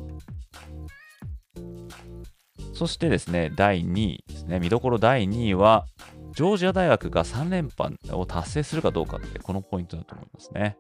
[2.75, 5.87] そしてですね、第2位ですね、見どころ第2位は、
[6.35, 10.77] ジョージア大学が3連覇を達成するかどうかって、このポイントだと思いますね。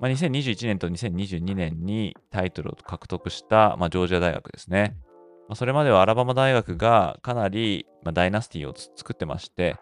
[0.00, 4.96] まあ、2021年と2022年にタイトルを獲得した、まあ、ジョージア大学ですね。
[5.48, 9.76] まあ、それまではアラバマ大学がかなり、まあ、ダイナスティを作ってまして、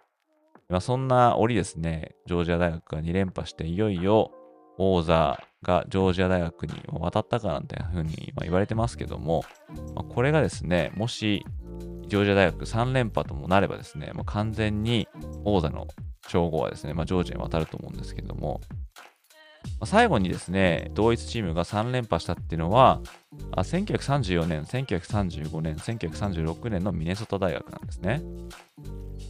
[0.68, 4.32] まあ、そんな折ですね、ジョージア大学が2連覇して、いよいよ
[4.76, 9.44] 王座がジョージア大学に渡ったかなんていうふうに言われてますけども、
[9.94, 11.44] まあ、これがですね、もし
[12.08, 15.06] ジョージア大学3連覇ともなればですね、もう完全に
[15.44, 15.86] 王座の
[16.26, 18.60] 称号はですね、まあ、ジョージアに渡ると思うんですけども、
[19.84, 23.00] 最後にですね、同一チームが3連覇したっていうのは、
[23.56, 28.22] 1934年、1935年、1936年のミネソタ大学なんですね。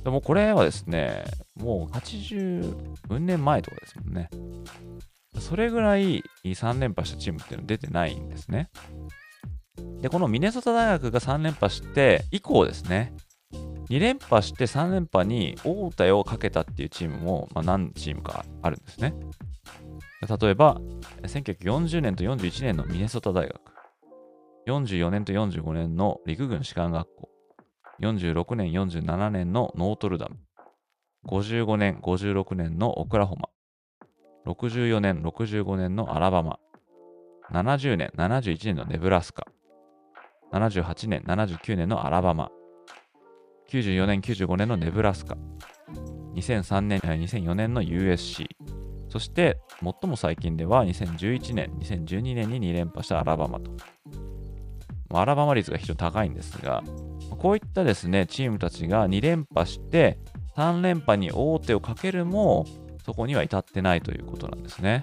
[0.05, 1.25] でもこれはですね、
[1.57, 4.31] もう80分年前とかですもんね。
[5.39, 8.71] それぐらい3連覇したチームっていうのは出てないんですね。
[10.01, 13.13] で、このミネソタ大学が3連覇して以降ですね、
[13.89, 19.15] 2連覇して3連覇に大手をかけたっていうチームも、まあ、何チームかあるんですね。
[20.21, 20.81] 例えば、
[21.23, 23.61] 1940年と41年のミネソタ大学、
[24.67, 27.29] 44年と45年の陸軍士官学校、
[28.01, 30.37] 46年、47年のノートルダム、
[31.27, 33.49] 55年、56年のオクラホマ、
[34.47, 36.59] 64年、65年のアラバマ、
[37.53, 39.47] 70年、71年のネブラスカ、
[40.53, 42.51] 78年、79年のアラバマ、
[43.71, 45.37] 94年、95年のネブラスカ、
[46.35, 48.47] 2003年、2004年の USC、
[49.09, 53.71] そして、最も最近では2011年、2012年に2連覇したアラバマと。
[55.11, 56.83] アラバマ率が非常に高いんですが、
[57.39, 60.19] こういったですね、チームたちが2連覇して、
[60.57, 62.67] 3連覇に王手をかけるも、
[63.05, 65.03] そこには至ってないということなんですね。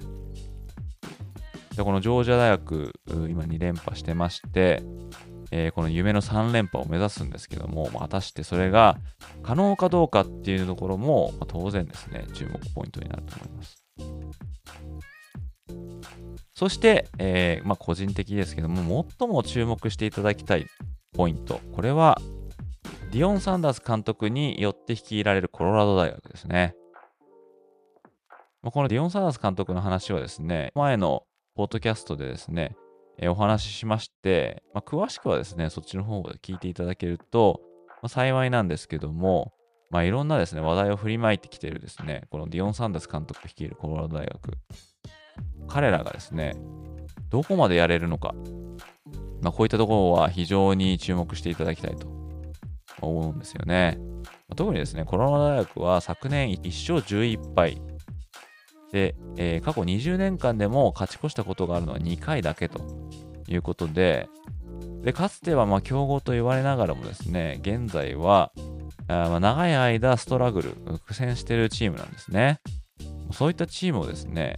[1.75, 2.93] でこのジョージア大学、
[3.29, 4.83] 今2連覇してまして、
[5.51, 8.97] えー、この夢の3連覇を目指すんですけども、果たしてそれが
[9.43, 13.84] 可能かどうかっていうところも、ま、当然ですね、注目ポイントになると思います。
[16.55, 20.65] そして、えー、まあ、個人的ですけども、最も注目していただきたい
[21.13, 21.59] ポイント。
[21.73, 22.17] これは、
[23.11, 26.73] ディオン・サンダース監督によって率いられるコロラド大学ですね。
[28.63, 31.23] ま、このディオン・サーダース監督の話はですね、前の
[31.55, 32.77] ポッドキャストでですね、
[33.17, 37.59] えー、お話ししまして、まあ、詳しくはですね、そっちの方で聞いていただけると、
[38.01, 39.51] ま、幸いなんですけども、
[39.89, 44.57] まあ、いろんなですね、話題を振りまいてきているですね、このディオン・サンダース監督率いるコロラド大学。
[45.67, 46.55] 彼らがですね、
[47.29, 48.33] どこまでやれるのか、
[49.41, 52.07] まあ、こういったところは非常に注目していただきたいと
[53.01, 53.97] 思うんですよね。
[54.47, 57.81] ま特にですね、コロナ大学は昨年1勝11敗
[58.91, 62.81] で、えー、過去20年間でも勝ち越したことがあるのは2回だけと
[63.47, 64.29] いうことで、
[65.03, 68.51] でかつてはま強豪と言われながらもですね、現在は
[69.07, 70.69] あま長い間ストラグル、
[71.05, 72.59] 苦戦してるチームなんですね。
[73.31, 74.57] そういったチームをですね、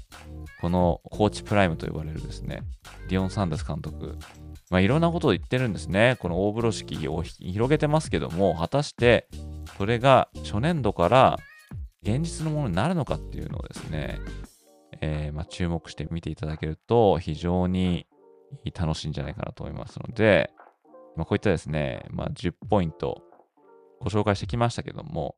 [0.61, 2.61] このコーチプライムと呼ばれるですね、
[3.09, 4.17] ディオン・サンダス監督、
[4.69, 6.17] まあ、いろんなことを言ってるんですね。
[6.19, 9.27] この大風呂敷を広げてますけども、果たして
[9.77, 11.37] それが初年度から
[12.03, 14.19] 現実のものになるのかっていうのをですね、
[15.01, 18.07] えー、まあ、注目して見ていただけると非常に
[18.73, 20.51] 楽しいんじゃないかなと思いますので、
[21.15, 23.21] まあ、こういったですね、まあ、10ポイント
[23.99, 25.35] ご紹介してきましたけども、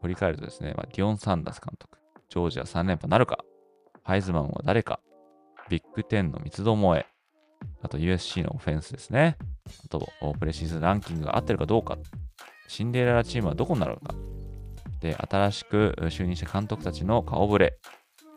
[0.00, 1.98] 振り返るとですね、まあ、ディオン・サンダース監督、
[2.28, 3.44] ジョージア3連覇なるか、
[4.02, 5.00] ハイズマンは誰か、
[5.68, 7.06] ビッグ10の三つどもえ、
[7.82, 9.36] あと USC のオフェンスですね。
[9.84, 11.98] あと、プレシーズンランキングが合ってるかどうか。
[12.68, 14.14] シンデレラチームはどこになるのか。
[15.00, 17.78] で、新しく就任した監督たちの顔ぶれ。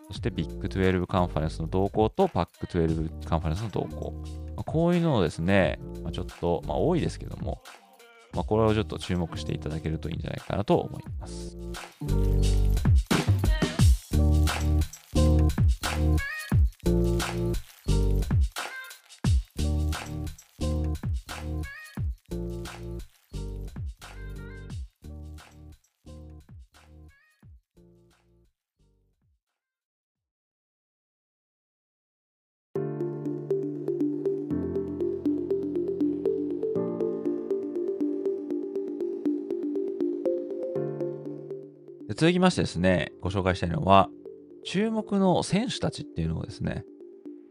[0.07, 4.13] そしてビッグ12カンファレンスの動向とパック12カンファレンスの動向。
[4.65, 5.79] こういうのをですね、
[6.11, 7.61] ちょっと、まあ、多いですけども、
[8.35, 11.57] まあ、これをちょっと注目していただけるといいんじゃないかなと思います。
[42.15, 44.09] 続きましてですね、ご紹介したいのは、
[44.63, 46.85] 注目の選手たちっていうのをですね、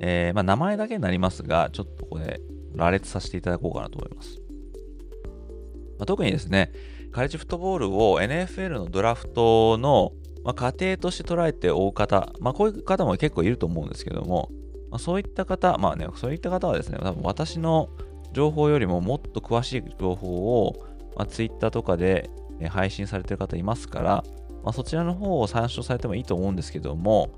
[0.00, 2.40] えー、まあ、名前だけになりますが、ちょっとこれ、
[2.74, 4.40] 羅列させていただこうかなと思います。
[5.98, 6.72] まあ、特にですね、
[7.12, 10.12] カレッジフットボールを NFL のドラフトの、
[10.44, 14.50] まあ、過程として捉えて追う方、まあ、こういう方も結構いると思うんですけども、
[14.90, 17.90] ま、そういった方、まあね、そういった方はですね、多分私の
[18.32, 20.86] 情報よりももっと詳しい情報を、
[21.16, 22.30] ま、Twitter とかで
[22.70, 24.24] 配信されてる方いますから、
[24.64, 27.30] まあ、そちらの方を参照されてもいいと思うんですけども、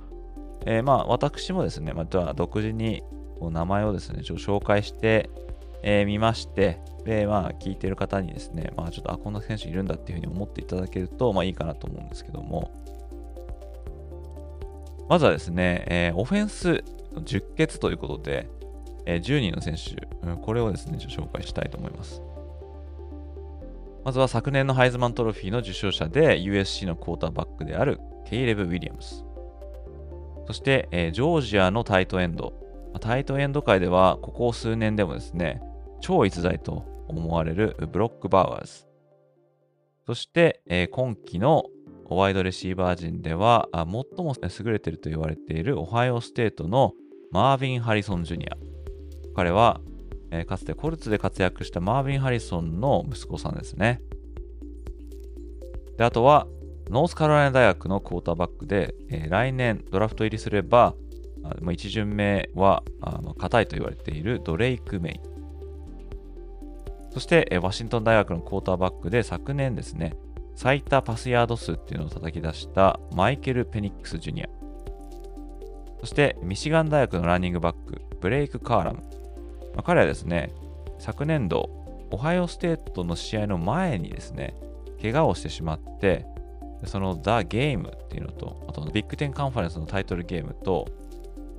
[0.65, 3.03] えー、まあ私もですね、また独自に
[3.41, 5.41] こう名前をですね、ちょっと紹介してみ、
[5.83, 12.71] えー、まして、で、まあ聞いてる方にですね、まあちょっと、あ、こんな選手いるんだっていうふうに思っていただけると、まあいいかなと思うんですけども、
[15.09, 18.49] まずはですね、えー、オフェンス10決ということで、
[19.05, 20.07] えー、10人の選手、
[20.37, 22.23] これをですね、ちょっと紹介したいと思います。
[24.07, 29.25] まずは昨年のハイズマントロフィーの受賞者で USC のクォーターバックであるケイレブ・ウィリアムス。
[30.47, 32.55] そして、えー、ジョージアのタイトエンド。
[33.01, 35.61] タイトエンド界ではここ数年でもですね、
[36.01, 38.87] 超逸材と思われるブロック・バウアーズ。
[40.07, 41.65] そして、えー、今季の
[42.09, 43.87] ワイドレシーバー陣では最
[44.25, 46.93] も優れていると言われているオハイオステートの
[47.33, 48.57] マーヴィン・ハリソン・ジュニア。
[49.35, 49.81] 彼は
[50.31, 54.01] えー、かつてコルツで活躍したマーヴィン・ハリソンの息子さんですね。
[55.97, 56.47] で、あとは、
[56.91, 60.95] ノースカロライナ大学のクォーターバックで、えー、来年ドラフト入りすれば、
[61.43, 62.83] あ1巡目は
[63.39, 65.21] 硬いと言われているドレイク・メイ。
[67.13, 70.17] そして、えー、ワシントン大学のクォーターバックで昨年ですね、
[70.55, 74.49] 最多パスヤード数っていうのを叩き出したマイケル・ペニックス・ジュニア。
[76.01, 79.03] そして、ミシガン大学のランニングバック、ブレイク・カーラム。
[79.77, 80.51] まあ、彼はですね、
[80.99, 81.71] 昨年度、
[82.11, 84.55] オハイオステートの試合の前にですね、
[85.01, 86.27] 怪我をしてしまって、
[86.85, 90.89] そのザ・ゲームっていうのと、あとビッグテンカンファレンスのタイトルゲームと、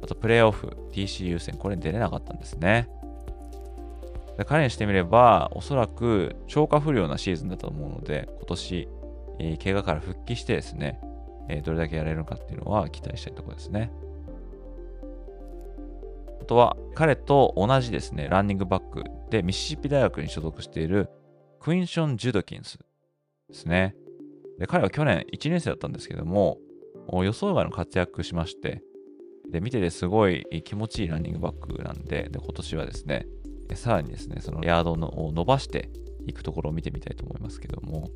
[0.04, 2.90] あとプレイオフ、TCU 戦、これに出れなかったんですね。
[4.38, 8.88] で彼にしてみれば、おそらく消化不良なシーズンだと思うので、今年、
[9.40, 11.00] えー、怪我から復帰してですね、
[11.50, 13.92] えー、どれだけやれるのかっていうのは期待したいところですね。
[16.48, 21.10] とは、彼と同じですね、ランニングバックでミシシッピ大学に所属している
[21.60, 22.80] クインション・ジュドキンス
[23.50, 23.96] ですね。
[24.58, 26.58] で彼は去年1年生だったんですけども、
[27.24, 28.82] 予想外の活躍しまして、
[29.52, 33.28] で見ててすごい気持ちいいランニングバックなんで、で今年はですね、
[33.76, 35.90] さらにですね、そのヤードを伸ばして
[36.26, 38.10] いくところを見てみたいと思いますけども、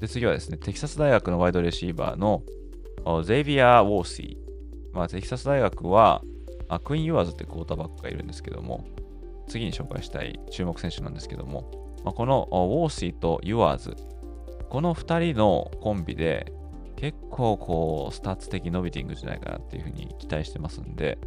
[0.00, 2.42] で次はですね、テキサス大学のワイドレシーバーの
[3.22, 4.50] ゼイビア・ウォーシー。
[4.92, 6.20] まあ、テキサス大学は、
[6.70, 8.86] あクイーン・ユアーズってクォーターバックがいるんですけども、
[9.48, 11.68] 次に紹介したい注目選手なんですけども、
[12.04, 13.96] まあ、このウォーシーとユアーズ、
[14.68, 16.52] この2人のコンビで
[16.94, 21.18] 結構こうスタッツ的伸びていくんじゃないかなっていうふうに期待してますんで、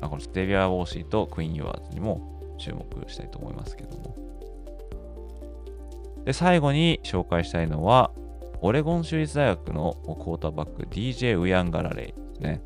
[0.00, 4.16] まあ、このゼイビア・ウォーシーとクイン・ユアーズにも注目したいと思いますけども。
[6.24, 8.10] で、最後に紹介したいのは、
[8.62, 12.62] オレゴン州立大学のクォーターバック DJ ウヤンガラレイですね。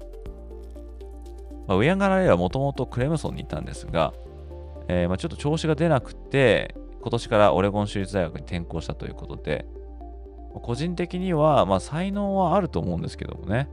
[1.68, 4.14] まあ、ウヤンガラレイはもともとクレムソンにいたんですが、
[4.88, 9.66] えー、まあちょっと調子が出なくて、今年からオレゴン州立大学に転校したということで、
[10.54, 13.68] 個人的には、まあ、才能はあると思うんですけどもね。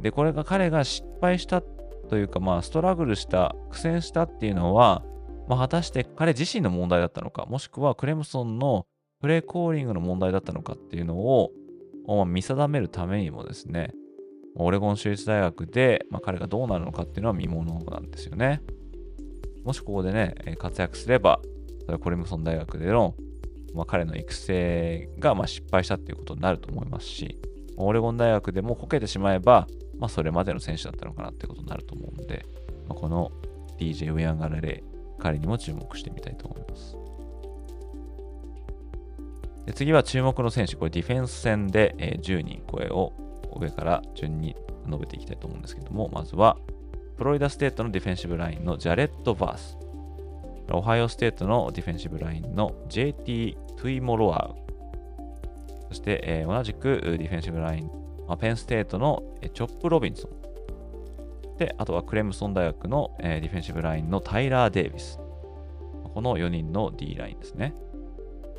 [0.00, 5.02] で、これが彼が失敗したというか、まあ、ストラグルした、苦戦したっていうのは、
[5.48, 8.86] まあ、果たして彼自身の問題だったのか、もしくはクレムソンの
[9.20, 11.52] プレーコーリングの問題だったのかっていうのを、
[12.06, 13.92] まあ、見定めるためにもですね、
[14.56, 18.62] オレゴン州立大学で、まあ、彼がどうなるのかっていうのは見ものなんですよね。
[19.64, 21.40] もしここでね、活躍すれば、
[21.80, 23.14] それはコレムソン大学での
[23.76, 27.38] まあ、彼の育成がま失敗したっていうことになると思いますし、
[27.76, 29.66] オレゴン大学でもこけてしまえば、
[29.98, 32.46] まあ、それまでの選手だったのかなってことになると思うので、
[32.88, 33.30] まあ、この
[33.78, 34.82] DJ ウェアンガラレ、
[35.18, 36.96] 彼にも注目してみたいと思います。
[39.66, 43.12] で次は注目の選手、これディフェンス戦で、10人声を
[43.58, 46.56] 上から順に述べていきたいと思うんですけども、まずは、
[47.16, 49.76] フロリダステートのディフェンシブラインのジャレッド・バース。
[50.72, 54.54] オハイオステートのディフェンシブラインの JT・ トゥイモロアウ。
[55.88, 57.90] そして、えー、同じくディフェンシブライン、
[58.26, 59.22] まあ、ペンステートの
[59.54, 61.56] チョップ・ロビンソン。
[61.58, 65.20] で、あとはクレムソン大学の、えー、ディフェンシブラインのタイラー・デイビス。
[66.12, 67.74] この4人の D ラインですね。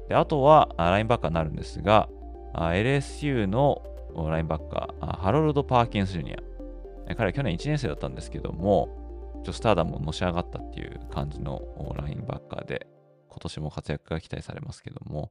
[0.08, 2.08] で、あとはラインバッカーになるんですが、
[2.54, 3.84] LSU の
[4.30, 7.16] ラインバッカー、ハロルド・パーキンス・ジュニア。
[7.16, 11.62] 彼は去年1年生だったんですけども、ちょスターダムをのし上がったっていう感じの
[11.96, 12.88] ラインバッカーで、
[13.30, 15.30] 今年も活躍が期待されますけども、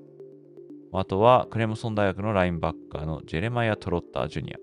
[0.93, 4.57] あとはクレムソン大学のラインバッカーのジェレマイア・トロッター・ジュニア。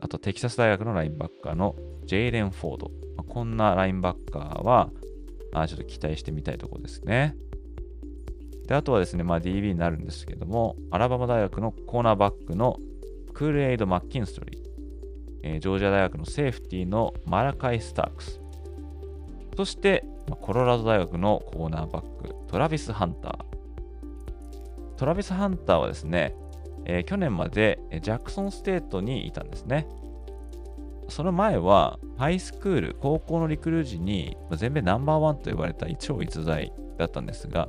[0.00, 1.74] あとテキサス大学のラインバッカーの
[2.06, 2.90] ジェイレン・フォード。
[3.28, 4.90] こんなラインバッカーは
[5.52, 7.36] あちょっと期待してみたいところですね。
[8.66, 12.78] で、あとはですね、まあ、DB になるんですけども、アラバマ大学のコーナーバックの
[13.32, 14.60] クールエイド・マッキンストリー、
[15.42, 18.40] えー、ジョージア大学のセーフティーのマラカイ・スタークス、
[19.56, 20.04] そして、
[20.40, 24.96] コロラド大学のコーナーバック、トラビス・ハンター。
[24.96, 26.34] トラビス・ハンターはですね、
[26.86, 29.86] えー、去年までジャクソンステートにいたんですね。
[31.08, 37.68] その前は、ハイスクール、高校のリクルー時に全米ナンバーワンと呼ばれた超逸材だったんですが、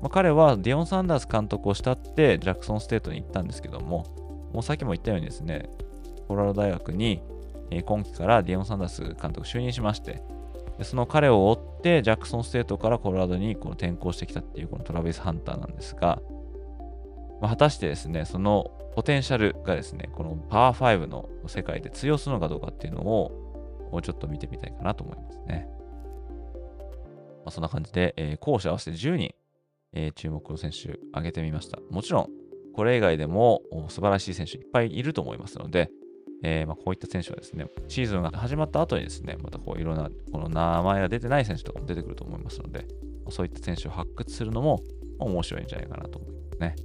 [0.00, 4.06] まあ、彼はディオン・サンダース監督を慕ってジャクソンステートに行ったんですけども、
[4.52, 5.68] もうさっきも言ったようにですね、
[6.28, 7.22] コロラド大学に
[7.84, 10.22] 今季からディオン・サンダース監督就任しまして、
[10.78, 16.20] でその彼を追って、ジャクソンステートからコロラドにこの転校してきたっていうこのトラビス・ハンターなんですが、
[17.40, 25.68] まあ、果たしてですね、そのポテンシャルがですね、このパワー5の世界で通用するのかどうかっていうのを、もうちょっと見てみたいかなと思いますね。
[27.44, 29.34] まあ、そんな感じで、えー、校舎合わせて10人、
[29.96, 31.80] えー、注目の選手挙げてみました。
[31.90, 32.28] もちろん、
[32.74, 35.90] これ以外でも素晴らしい選手いっぱいいると思いますので、
[36.42, 42.86] えー、まあ、こういった選手はですね、シーズンが始まった後にですね、またこういろんなこの名前が出てない選手とかも出てくると思いますので、
[43.30, 44.80] そういった選手を発掘するのも
[45.18, 46.76] 面白いんじゃないかなと思いますね。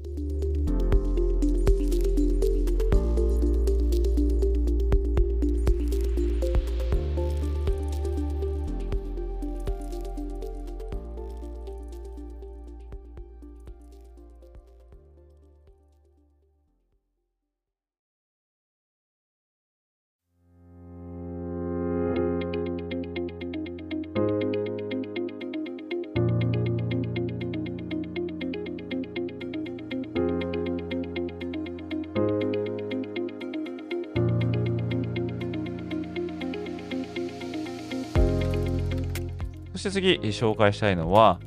[39.82, 41.40] して次紹介したいのは、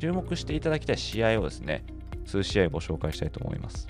[0.00, 1.84] 注目していただきたい試合をですね、
[2.26, 3.88] 数試合ご紹介したいと思います。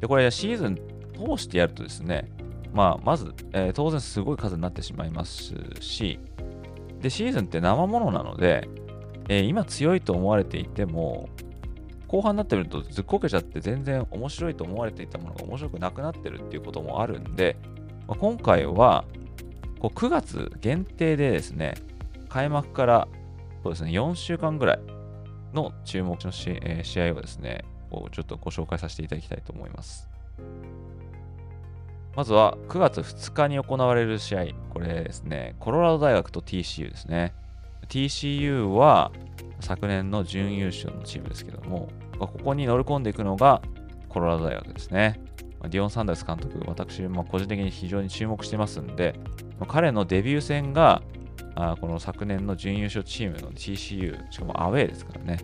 [0.00, 2.30] で、これシーズン通してやるとですね、
[2.72, 6.20] まあ、まず、えー、当然すごい数になってしまいますし、
[7.00, 8.68] で、シーズンって生ものなので、
[9.28, 11.30] えー、今強いと思われていても、
[12.06, 17.56] 後半になってみるとずっこけちゃって全然面白いと思われていたものが面白くなくなってるっていうこともあるんで、
[18.06, 19.04] まあ、今回は
[19.80, 21.74] こう9月限定でですね、
[22.34, 23.08] 開幕から
[23.62, 24.80] そうですね、4週間ぐらい
[25.54, 30.10] の注目のし、えー、試合をですね、こうちょっとご紹介させていただきたいと思います。
[32.16, 34.46] まずは9月2日に行われる試合。
[34.70, 37.34] これですね、コロラド大学と TCU ですね。
[37.88, 39.12] TCU は
[39.60, 43.62] 昨年の準優勝のチームですけども、ここに乗り込んでいくのが
[44.08, 45.20] コロラド大学ですね。
[45.62, 49.14] ディオン・サンダース監督、私、も個人的に非常に注目してますんで、
[49.68, 51.00] 彼のデビュー戦が
[51.56, 55.38] あこの昨年の準優勝チームの TCU、しかもアウェーですからね。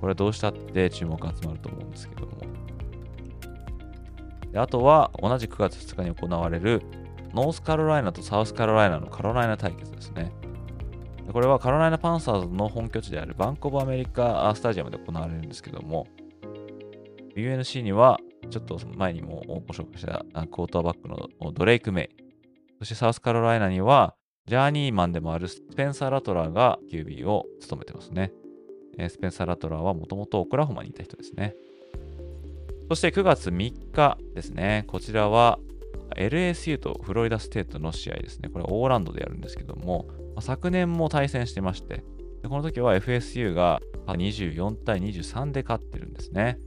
[0.00, 2.32] これはどうしたって注目が集まると思うんですけども。
[4.52, 6.82] であとは同じ9月2日に行われる
[7.34, 10.32] ノースカロライナとサウスカロライナのカロライナ対決ですね。
[11.32, 16.06] これはカロライナパンサーズの本拠地であるバンコブアメリカスタジアムで行われるんですけども、
[17.36, 22.24] UNC にはちょっと前にもご紹介したクォーターバックのドレイク・メイ、
[22.78, 24.14] そしてサウスカロライナには
[24.48, 28.32] ジャーニーマンでもあるスペンサー・ラトラーが QB を務めてますね。
[28.96, 31.54] えスペンサー・ラトラーはもともとオクラホマにいた人ですね。
[32.88, 34.84] そして9月3日ですね。
[34.86, 35.58] こちらは
[36.16, 38.48] LSU とフロリダステートの試合ですね。
[38.48, 40.08] これオーランドでやるんですけども、
[40.40, 42.02] 昨年も対戦してまして、
[42.48, 46.58] この時は FSU が24対23で勝ってるんですね。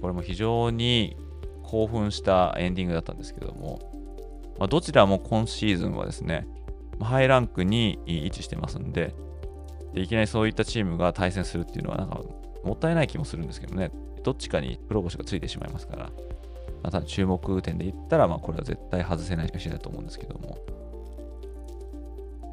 [0.00, 1.16] これも非常に
[1.62, 3.78] 興奮したエンディングだったんですけども、
[4.58, 6.48] まあ、どちらも今シーズンはですね、
[7.02, 9.14] ハイランクに位置してますんで
[9.94, 12.20] で、いきなりそういったチームが対戦するっていうのはなんか
[12.64, 13.90] もったいない気もするんですけどね。
[14.22, 16.10] どっちかに黒星がついてしまいますから、
[16.82, 20.58] また注目点で言ったら、まあ、これは絶対外せない試合だと思うんですけども。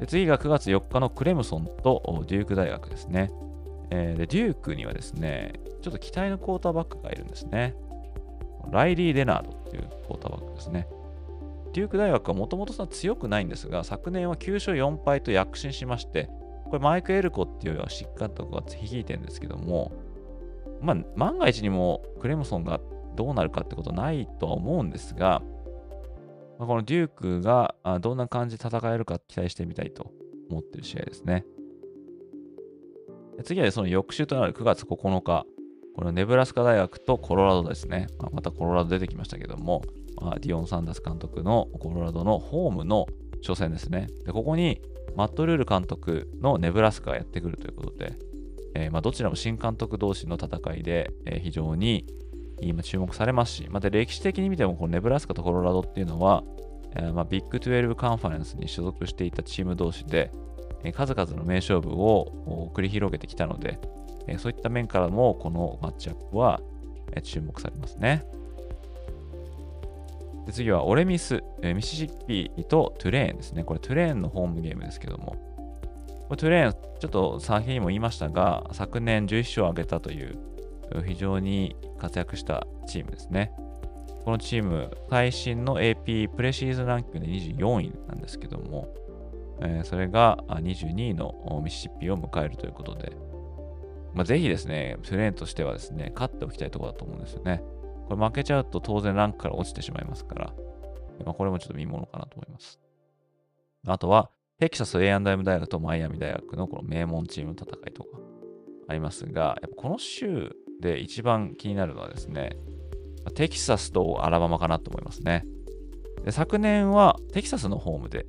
[0.00, 3.30] で次が9月4日のクレムソンとデューク大学ですね。
[3.90, 7.74] えー、でデュークにはですね、ちょっと期待のクォーターバックがいるんですね。
[8.70, 10.88] ライリー・レナードっていうクォーターバックですね。
[11.72, 16.28] デューク大学はもともと強くないんですが、昨年は9勝4敗と躍進しまして、
[16.64, 19.92] これマイク・エルコっていうよりはしっかりとが率いてるんですけども、
[20.80, 22.80] まあ、万が一にもクレムソンが
[23.16, 25.42] どうなるかってことないとは思うんですが、
[26.58, 30.12] まあ、このデュークがどんな感じで戦えるか期待してみたいと
[30.50, 31.44] 思ってる試合ですね。
[33.44, 35.46] 次はその翌週となる9月9日、
[35.96, 38.06] これネブラスカ大学とコロラドですね。
[38.18, 39.82] まあ、またコロラド出てきましたけども、
[40.40, 43.06] ディオン・サンダース監督のコロラドのホームの
[43.46, 44.08] 初戦ですね。
[44.24, 44.80] でここに
[45.16, 48.12] マット・ルール監督のネブラスカがやってくるということで、
[48.74, 52.06] えー、まあ、どちらも新監督同士の戦いで、えー、非常に
[52.60, 56.44] 今注目されますし、また歴史的に見てもこのネブラスカとコロラドっていうのは、
[56.96, 60.30] えー、まあ、ビッグ12カンファレンスに所属していたチーム同士で、
[60.82, 63.78] え数々の名勝負を繰り広げてきたので、
[64.26, 66.60] えそういった面からもこのマッチアップは、
[67.22, 68.24] 注目されますね。
[70.50, 73.62] で次はオレミス、えミシシッピとトゥレーンですね。
[73.62, 75.36] これトゥレーンのホームゲームですけども、
[76.28, 80.38] これトゥレーン、ちょっと先にも言いましたが、昨年11勝を挙げたという
[81.06, 83.52] 非常に活躍したチームですね。
[84.24, 88.92] このチーム、最新の AP プレシーズンランキングで24位なんですけども、
[89.62, 93.12] えー、それが22位のミシシッピを迎えるということで、
[94.14, 97.62] まあ、ぜひですね、トゥレーンとしてはですね、勝っておきたいところだと思うんですよね。
[98.10, 100.52] これ負けちゃうと当然ランクから落ちてしまいますから、
[101.24, 102.80] まあ、これもちょっと見ものかなと思います。
[103.86, 108.18] あとは、テキサス A&M 大学とマイアミ大学のこの名門チームの戦いとか
[108.88, 112.56] ありますが、やっぱこの週で一番気になるのはですね、
[113.36, 115.46] テキサスとアラバマかなと思いますね。
[116.24, 118.26] で昨年はテキサスのホームで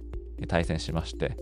[0.47, 1.35] 対戦しまして、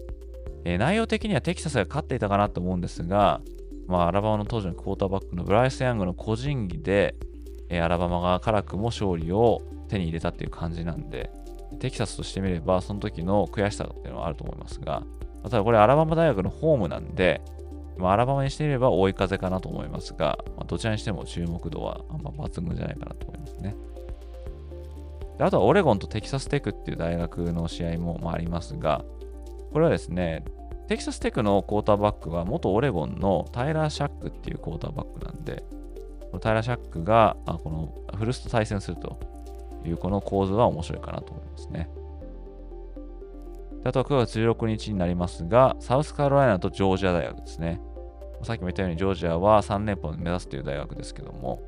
[0.63, 3.41] えー、内容的にはテキサスが勝っていたかなと思うんですが、
[3.87, 7.15] まあ、アラバマの当時のクォーターバックのブライス・ヤングの個人技で、
[7.69, 11.31] えー、アラバマが辛くも勝利を手に入れたっていう感じなんで、
[11.79, 15.03] テキサスとしてみれば、その時の悔しさっていうのはあると思いますが、
[15.43, 17.41] ただこれアラバマ大学のホームなんで、
[17.97, 23.75] まあ、アラバマにしてみれば追い風かなと思いますが、まあ、どちらにしても注目度はあんま抜群じゃないかなと思いますね。
[25.37, 29.03] であとはオレゴンとテキサステクっていう大学の試合もまあありますが、
[29.71, 30.43] これはですね、
[30.87, 35.63] テキサステクのクォーターバックは元オレゴンのタイラー・シャックっていうクォーターバックなんで、
[36.39, 39.19] タイラ・シャックがあこのフルスと対戦すると
[39.85, 41.89] いうこの構図は面白いかなと思いますね。
[43.83, 47.81] あとは9月16日になりますが、サウスカロライナとジョージア大学ですね。
[48.43, 51.61] さっきも言ったようにジョージアは3連覇を目指すという大学ですけども、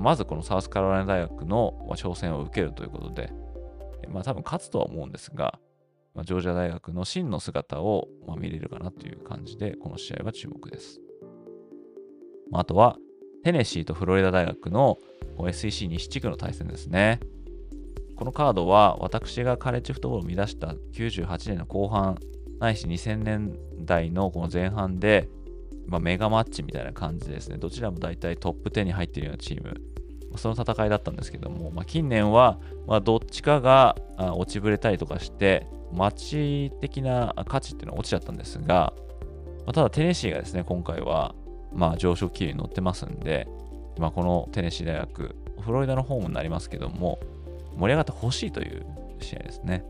[0.00, 3.32] まずこのサウスカロライナ大学の挑戦を受けるということで、
[4.08, 5.58] まあ多分勝つとは思うんですが、
[6.14, 11.00] まあ、ジョージア大学の真の姿をま見れるかなという感じで、この試合は注目です。
[12.50, 12.96] まあとは、
[13.48, 14.98] テネシーとフロリダ大学の
[15.38, 17.18] SEC 西地区の対戦ですね。
[18.14, 22.18] このカードは私がカレッジフットボールを乱した98年の後半
[22.60, 25.30] ないし2000年代のこの前半で、
[25.86, 27.56] まあ、メガマッチみたいな感じですね。
[27.56, 29.80] どちらも大体トップ10に入っているようなチーム。
[30.36, 38.92] その戦いだったんですけども、まあ、近年は、まあ、どっちかが落ちぶれたりとかして、街的な価値っていうのは落ちちゃったんですが、
[39.64, 41.34] まあ、ただテネシーがですね、今回は、
[41.72, 43.48] まあ、上昇気流に乗ってますんで、
[43.98, 47.18] まあ、このテネシー大学、フロリダのホームになりますけども、
[47.76, 48.86] 盛り上がってほしいという
[49.20, 49.84] 試合ですね。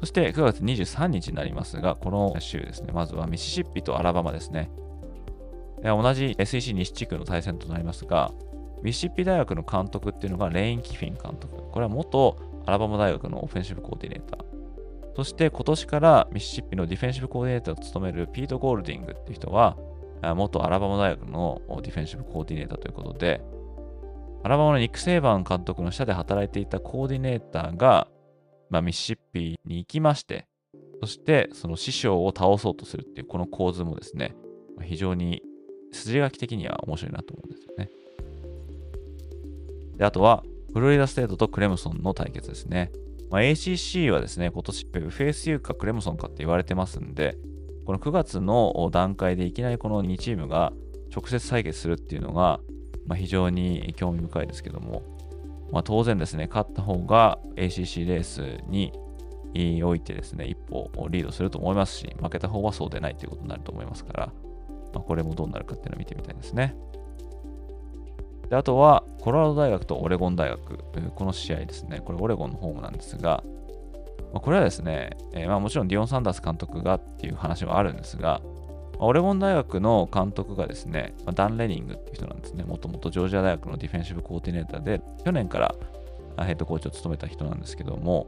[0.00, 4.70] そして9月23日になりますが、この週ですね、まずはミシシッピとアラバマですね。
[5.82, 8.32] 同じ SEC 西地区の対戦となりますが、
[8.82, 11.70] ミシシッピ大学の監督っていうのがレイン・キフィン監督。
[11.70, 14.53] これは元アラバマ大学のオフェンシブコーディネーター。
[15.16, 19.76] そして今年からミシシッピのディフェンシブコーディネーターを務めるピート・ゴールディングっていう人は、
[20.34, 23.42] 元アラバマ大学のディフェンシブコーディネーターということで、
[24.42, 28.08] アラバマのニック・セイバン監督の下で働いていたコーディネーターが、
[28.70, 30.46] まあ、ミシシッピに行きまして、
[31.00, 34.34] そしてその師匠を倒そうとするっていうこの構図もですね、
[34.82, 35.42] 非常に
[35.92, 37.88] 筋書き的には面白いなと思うんですよね。
[39.96, 40.42] であとは、
[40.72, 42.90] フロリダステートとクレムソンの対決ですね。
[43.30, 47.36] まあ、ACC はですね、今年フェイス U かクレムソンかって言われてますんで、
[47.84, 50.72] この9月の段階でいきなりこの2チームが
[51.14, 52.60] 直接対決するっていうのが、
[53.06, 55.02] まあ、非常に興味深いですけども、
[55.72, 58.92] まあ、当然ですね、勝った方が ACC レースに
[59.84, 64.32] おいてですね、一歩リードすると思いますし、負けた方はそうでないということになると思いますから、
[64.92, 66.76] まあ、これもどうなるかっていうのを見てみたいですね。
[68.48, 70.78] であとは、コロラド大学とオレゴン大学、
[71.14, 73.42] この試合ですね、これオレゴンのホームなんですが、
[74.32, 78.40] まあ、これはですね、えー、まあもちろんディオン・サンダース監督がっていう話はあるんですが、
[78.98, 82.64] オレゴン大学の監督がですね、ダン・レニングっていう人なんですね。
[82.64, 85.74] もともとジョージア大学のディフェンシブコーディネーターで、去年から
[86.44, 88.26] ヘッドコーチを務めた人なんですけども、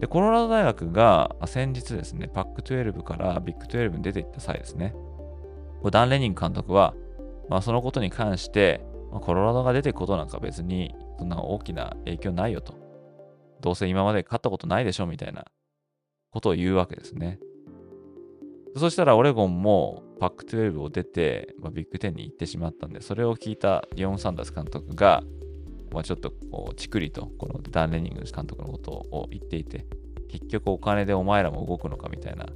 [0.00, 4.94] で、コロラド大学が先日ですね、パック12からビッグ12に出ていった際ですね、
[5.90, 6.94] ダン・レニング監督は、
[7.48, 12.74] まあ、そのことに関して、まあ、コロラドが出ていくことなんか別にそんな大きな影響ないよと。
[13.60, 15.44] どうせ今まで勝ったことないでしょみたいな
[16.30, 17.38] ことを言うわけですね。
[18.76, 25.22] そしたらオレゴンもパック12を出て、まあ、ビッグ10に行ってしまったんで、それを聞いたリオン・サンダース監督が、
[25.92, 29.86] まあ、ちょっとこう、チクリとこのダン・レニング監督のことを言っていて、
[30.28, 32.46] 結局お金でお前らも動くのかみたいな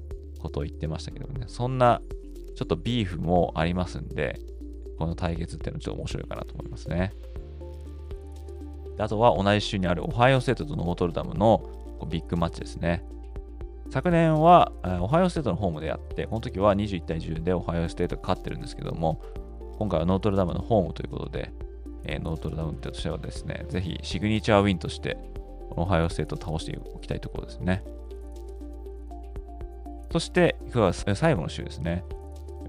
[0.40, 2.02] ことを言ってましたけどね、そんな
[2.56, 4.40] ちょっとビーフもありますんで、
[4.98, 7.12] この対決っていうのはちょっと面白いかなと思いますね。
[8.98, 11.70] あとは同じ週にあるオハイオステートとノートルダムの
[12.08, 13.04] ビッグマッチですね。
[13.90, 19.22] 昨年は、オハイオステートのホームでやって、この時は21対10でオハイオステートが勝ってるんですけども、
[19.78, 21.52] 今回はノートルダムのホームということで、
[22.04, 25.16] えー、ノートルダムとしてはですね、ぜひ signature win として、
[25.70, 27.82] オハイオステートを倒しておきたいところですね。
[30.12, 32.04] そして、9月最後の週ですね。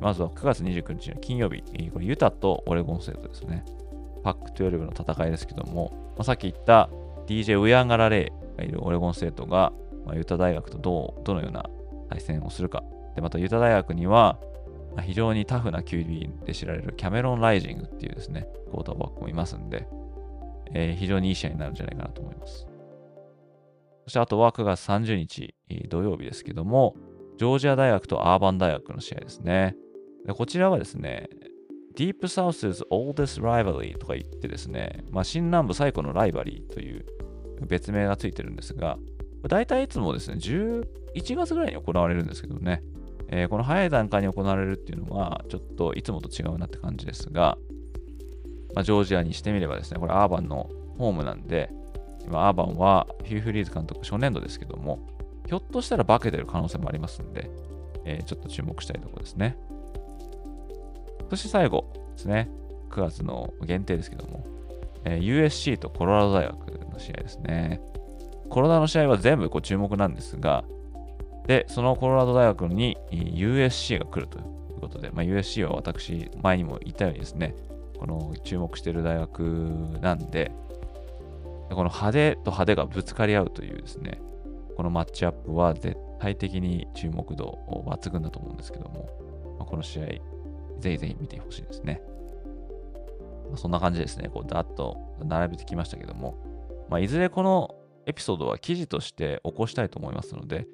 [0.02, 3.66] まずは9月29日の金曜日、これユタとオレゴンステートですね。
[4.24, 6.89] パック12の戦いですけども、まあ、さっき言った
[7.28, 9.72] DJ ウヤンガラレイがいるオレゴンステートが、
[10.06, 11.70] まあ、ユタ大学とどう、どのような
[12.10, 12.84] 対戦をするか。
[13.16, 14.38] で、またユタ大学には、
[14.95, 19.88] まあ、非常にタフな QB で知られるキャメロン・ライジングっていうですね、クォーターバックもいますんで、
[20.74, 22.68] えー、非常にいい試合になるんじゃないかなと思います。
[24.06, 25.54] そしてあとは9月30日
[25.88, 26.95] 土曜日ですけども、
[27.38, 29.76] ジョージア大学とアーバン大学の試合ですね。
[30.26, 31.30] でこちらはですね、
[31.95, 37.05] Deep South's Oldest Rivalry とか言ってですね、まあ、新南部最古のライバリーという
[37.67, 38.97] 別名がついてるんですが、
[39.47, 40.86] 大体いつもですね、11
[41.36, 42.84] 月ぐらいに行われるんですけどね、
[43.30, 47.57] えー、この早い段階に行われるっていうのは、ちょっといつもと違うなって感じですが、
[48.74, 51.72] まあ、ジョージアにしてみればですね、これアーバンのホームなんで、
[52.26, 54.99] 今アーバンはヒュー・フリーズ監督初年度ですけども、
[55.47, 57.49] ひょっとしたら化けてる可能性もありますんで、
[58.05, 59.57] えー、ちょっと注目したいところですね。
[61.30, 62.49] そして最後ですね、
[62.89, 64.45] 9月の限定ですけども、
[65.05, 67.82] えー、USC とコロラド大学の試合ですね。
[68.49, 70.63] コロナの試合は全部こう注目なんですが、
[71.45, 74.41] で、そのコロラド大学に USC が来るとい
[74.77, 77.55] うことで、まあ、USC は私、前にも言ったようにですね、
[77.97, 79.39] この注目している大学
[80.01, 80.51] なんで、
[81.69, 84.19] この派手と派手がぶつかり合うというですね、
[84.75, 89.09] このマッチアップは絶対的に注目度抜群だと思うんですけども、
[89.59, 90.05] まあ、この試合、
[90.80, 92.01] ぜひぜひ見てほしいですね。
[93.49, 94.30] まあ、そんな感じですね。
[94.30, 96.38] こう、だっと並べてきましたけども、
[96.89, 97.75] まあ、いずれこの
[98.05, 100.67] エピソードは記事として起こしたいと思いますので、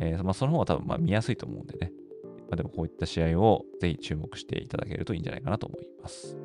[0.00, 1.92] えー、まあ、その方が多分ま見やすいと思うんでね。
[2.50, 6.36] まあ、でもこういった試合をぜひ注目していただけるといいんじゃないかなと思います。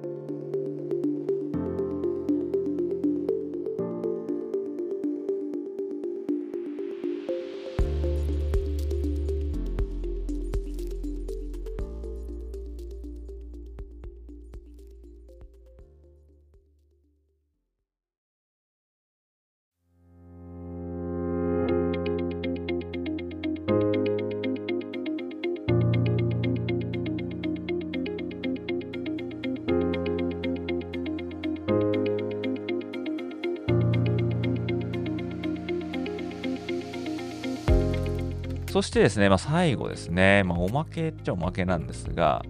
[38.80, 42.46] そしてですね、まあ、最後ですね、まあ、おまけっちゃおまけなんですが、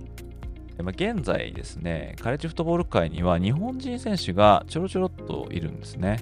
[0.77, 6.19] まあ、現在ですね、カレッジフットボール界には日本人選手がちょろちょろっといるんですね。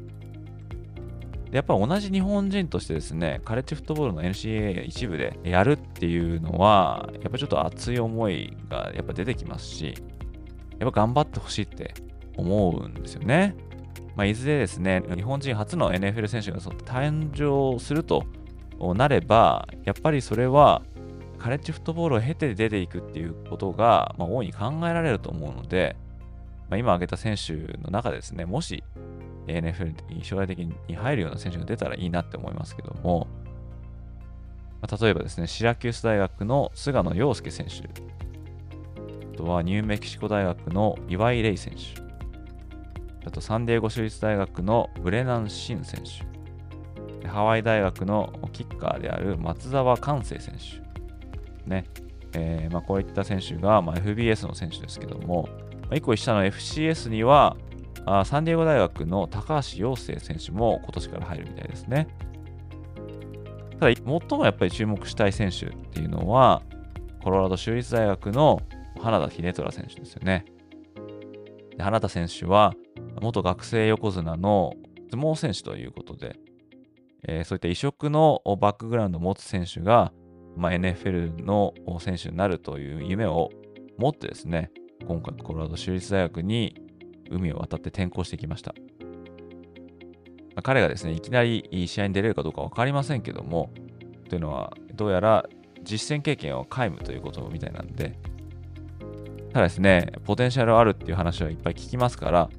[1.51, 9.93] でやっぱり同じ日本人としてですね、カレッジフットボールの NCAA 一部でやるっていうのは、やっぱちょっと熱い思いがやっぱ出てきますし、
[10.79, 11.93] やっぱ頑張ってほしいって
[12.37, 13.57] 思うんですよね。
[14.15, 18.23] まあ、いずれですね、日本人初の NFL 選手が誕生すると
[18.95, 20.81] なれば、やっぱりそれは
[21.37, 25.95] カレッジフットボールを経て出ていくっていうことが、まあ、大いに考えられると思うので、
[26.69, 28.83] まあ、今挙げた選手の中ですね、もし
[29.47, 33.27] NFL に将来的に入るような選手が出たらいいなって思いますけども、
[34.81, 37.87] まあ、例えばですね、シラキュース大学の菅野陽介選手、
[39.33, 42.01] あとはニューメキシコ大学の岩井レイ選手、
[43.25, 46.36] あとサンディエゴ州立大学のブレナン・シン選手、
[47.27, 51.85] ハワイ大学のキッカーである松沢寛生選手、ね、
[52.33, 55.49] えー、まあ、こういった選手が、まあ、FBS の選手ですけども、
[55.83, 57.57] まあ、1個下の FCS には
[58.05, 62.07] あサンディエゴ大学の高橋陽生選手も今年から入るみたいですね。
[63.79, 66.61] ただ、最もやっぱり注目したい選手っていうのは、
[67.21, 68.61] コロラド州立大学の
[69.01, 70.45] 花田秀虎選手ですよね。
[71.75, 72.73] で花田選手は、
[73.21, 74.73] 元学生横綱の
[75.11, 76.39] 相撲選手ということで、
[77.23, 80.11] えー、そういった異色のバックグラウンドを持つ選手が、
[80.55, 83.49] まあ、NFL の選手になるという夢を
[83.97, 84.71] 持ってですね、
[85.07, 86.81] 今回コロラド州立大学に
[87.29, 88.73] 海を渡って転校してきました。
[90.55, 93.71] まあ、彼がですね、いきなり試合に出れるかどうか分かりませんけども、
[94.29, 95.47] というのは、どうやら
[95.83, 98.17] 実践経験を皆無ということみたいなんで、
[99.53, 102.49] ただですね、ポテンシャルあるっていう話はいっぱい聞きますから、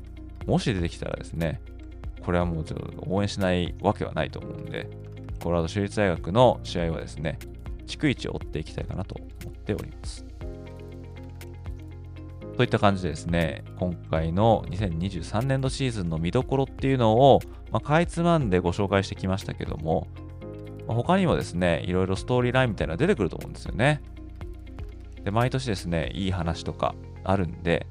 [0.46, 1.60] もし出てきたらですね、
[2.28, 4.86] これはもうちょっと応援しないわけはないと思うんで、
[5.42, 7.38] コロラド州立大学の試合はですね、
[7.86, 9.14] 逐一追っていきたいかなと
[9.46, 10.26] 思っております。
[12.58, 17.40] といった感じでですね、今回の2023年度シーズンの見どころっていうのを、
[17.72, 20.06] まあ、かいつまんでご紹介してきましたけども、
[20.86, 24.02] まあ、他にもですね、いろいろストーリーラインみたいなのが出てくると思うんですよね。
[25.24, 27.86] で、毎年ですね、いい話とかあるんで、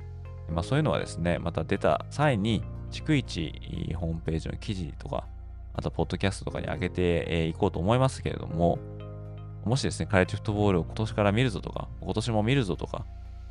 [0.54, 2.62] まあ、そういうのはですね、また出た際に、
[2.92, 5.26] 逐一ホームページの記事とか、
[5.74, 8.80] あと、ポッドキャストとかに上げていこうと思いますけれども、
[9.64, 13.06] もしですね、カレッジフットボールを今年から見るぞとか、今年も見るぞとか、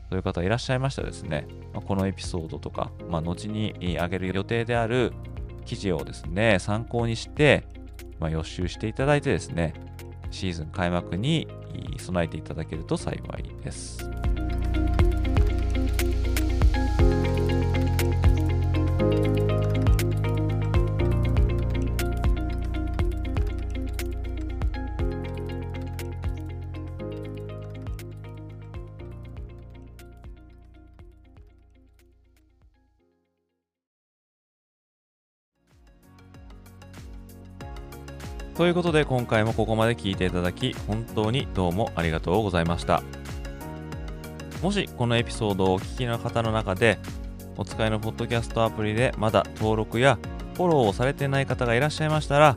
[0.09, 5.13] そういう方いらっしゃいましたらですね、このエピソードとか、まあ、後に上げる予定である
[5.65, 7.65] 記事をですね、参考にして、
[8.19, 9.75] まあ、予習していただいてですね、
[10.31, 11.47] シーズン開幕に
[11.99, 14.09] 備えていただけると幸いです。
[38.57, 43.03] ということで今回もここまで聞いていただき本当にどうもありがとうございました。
[44.63, 46.99] もしこのエピソードをお聞きの方の中で
[47.59, 50.19] お使いのポッドキャストアプリでまだ登録や
[50.55, 52.57] フォローをされてない方がいらっしゃいましたら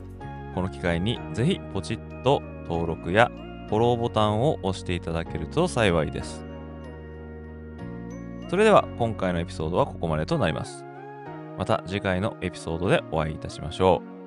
[0.54, 3.30] この機会にぜひポチッと登録や
[3.68, 6.46] フォローボタンを押していただけると幸いです。
[8.48, 10.86] それでは今回のエピソードはここまでとなります。
[11.58, 14.19] また次回のエピソードでお会いいたしましょう。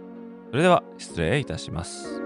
[0.54, 2.22] それでは失礼いたします。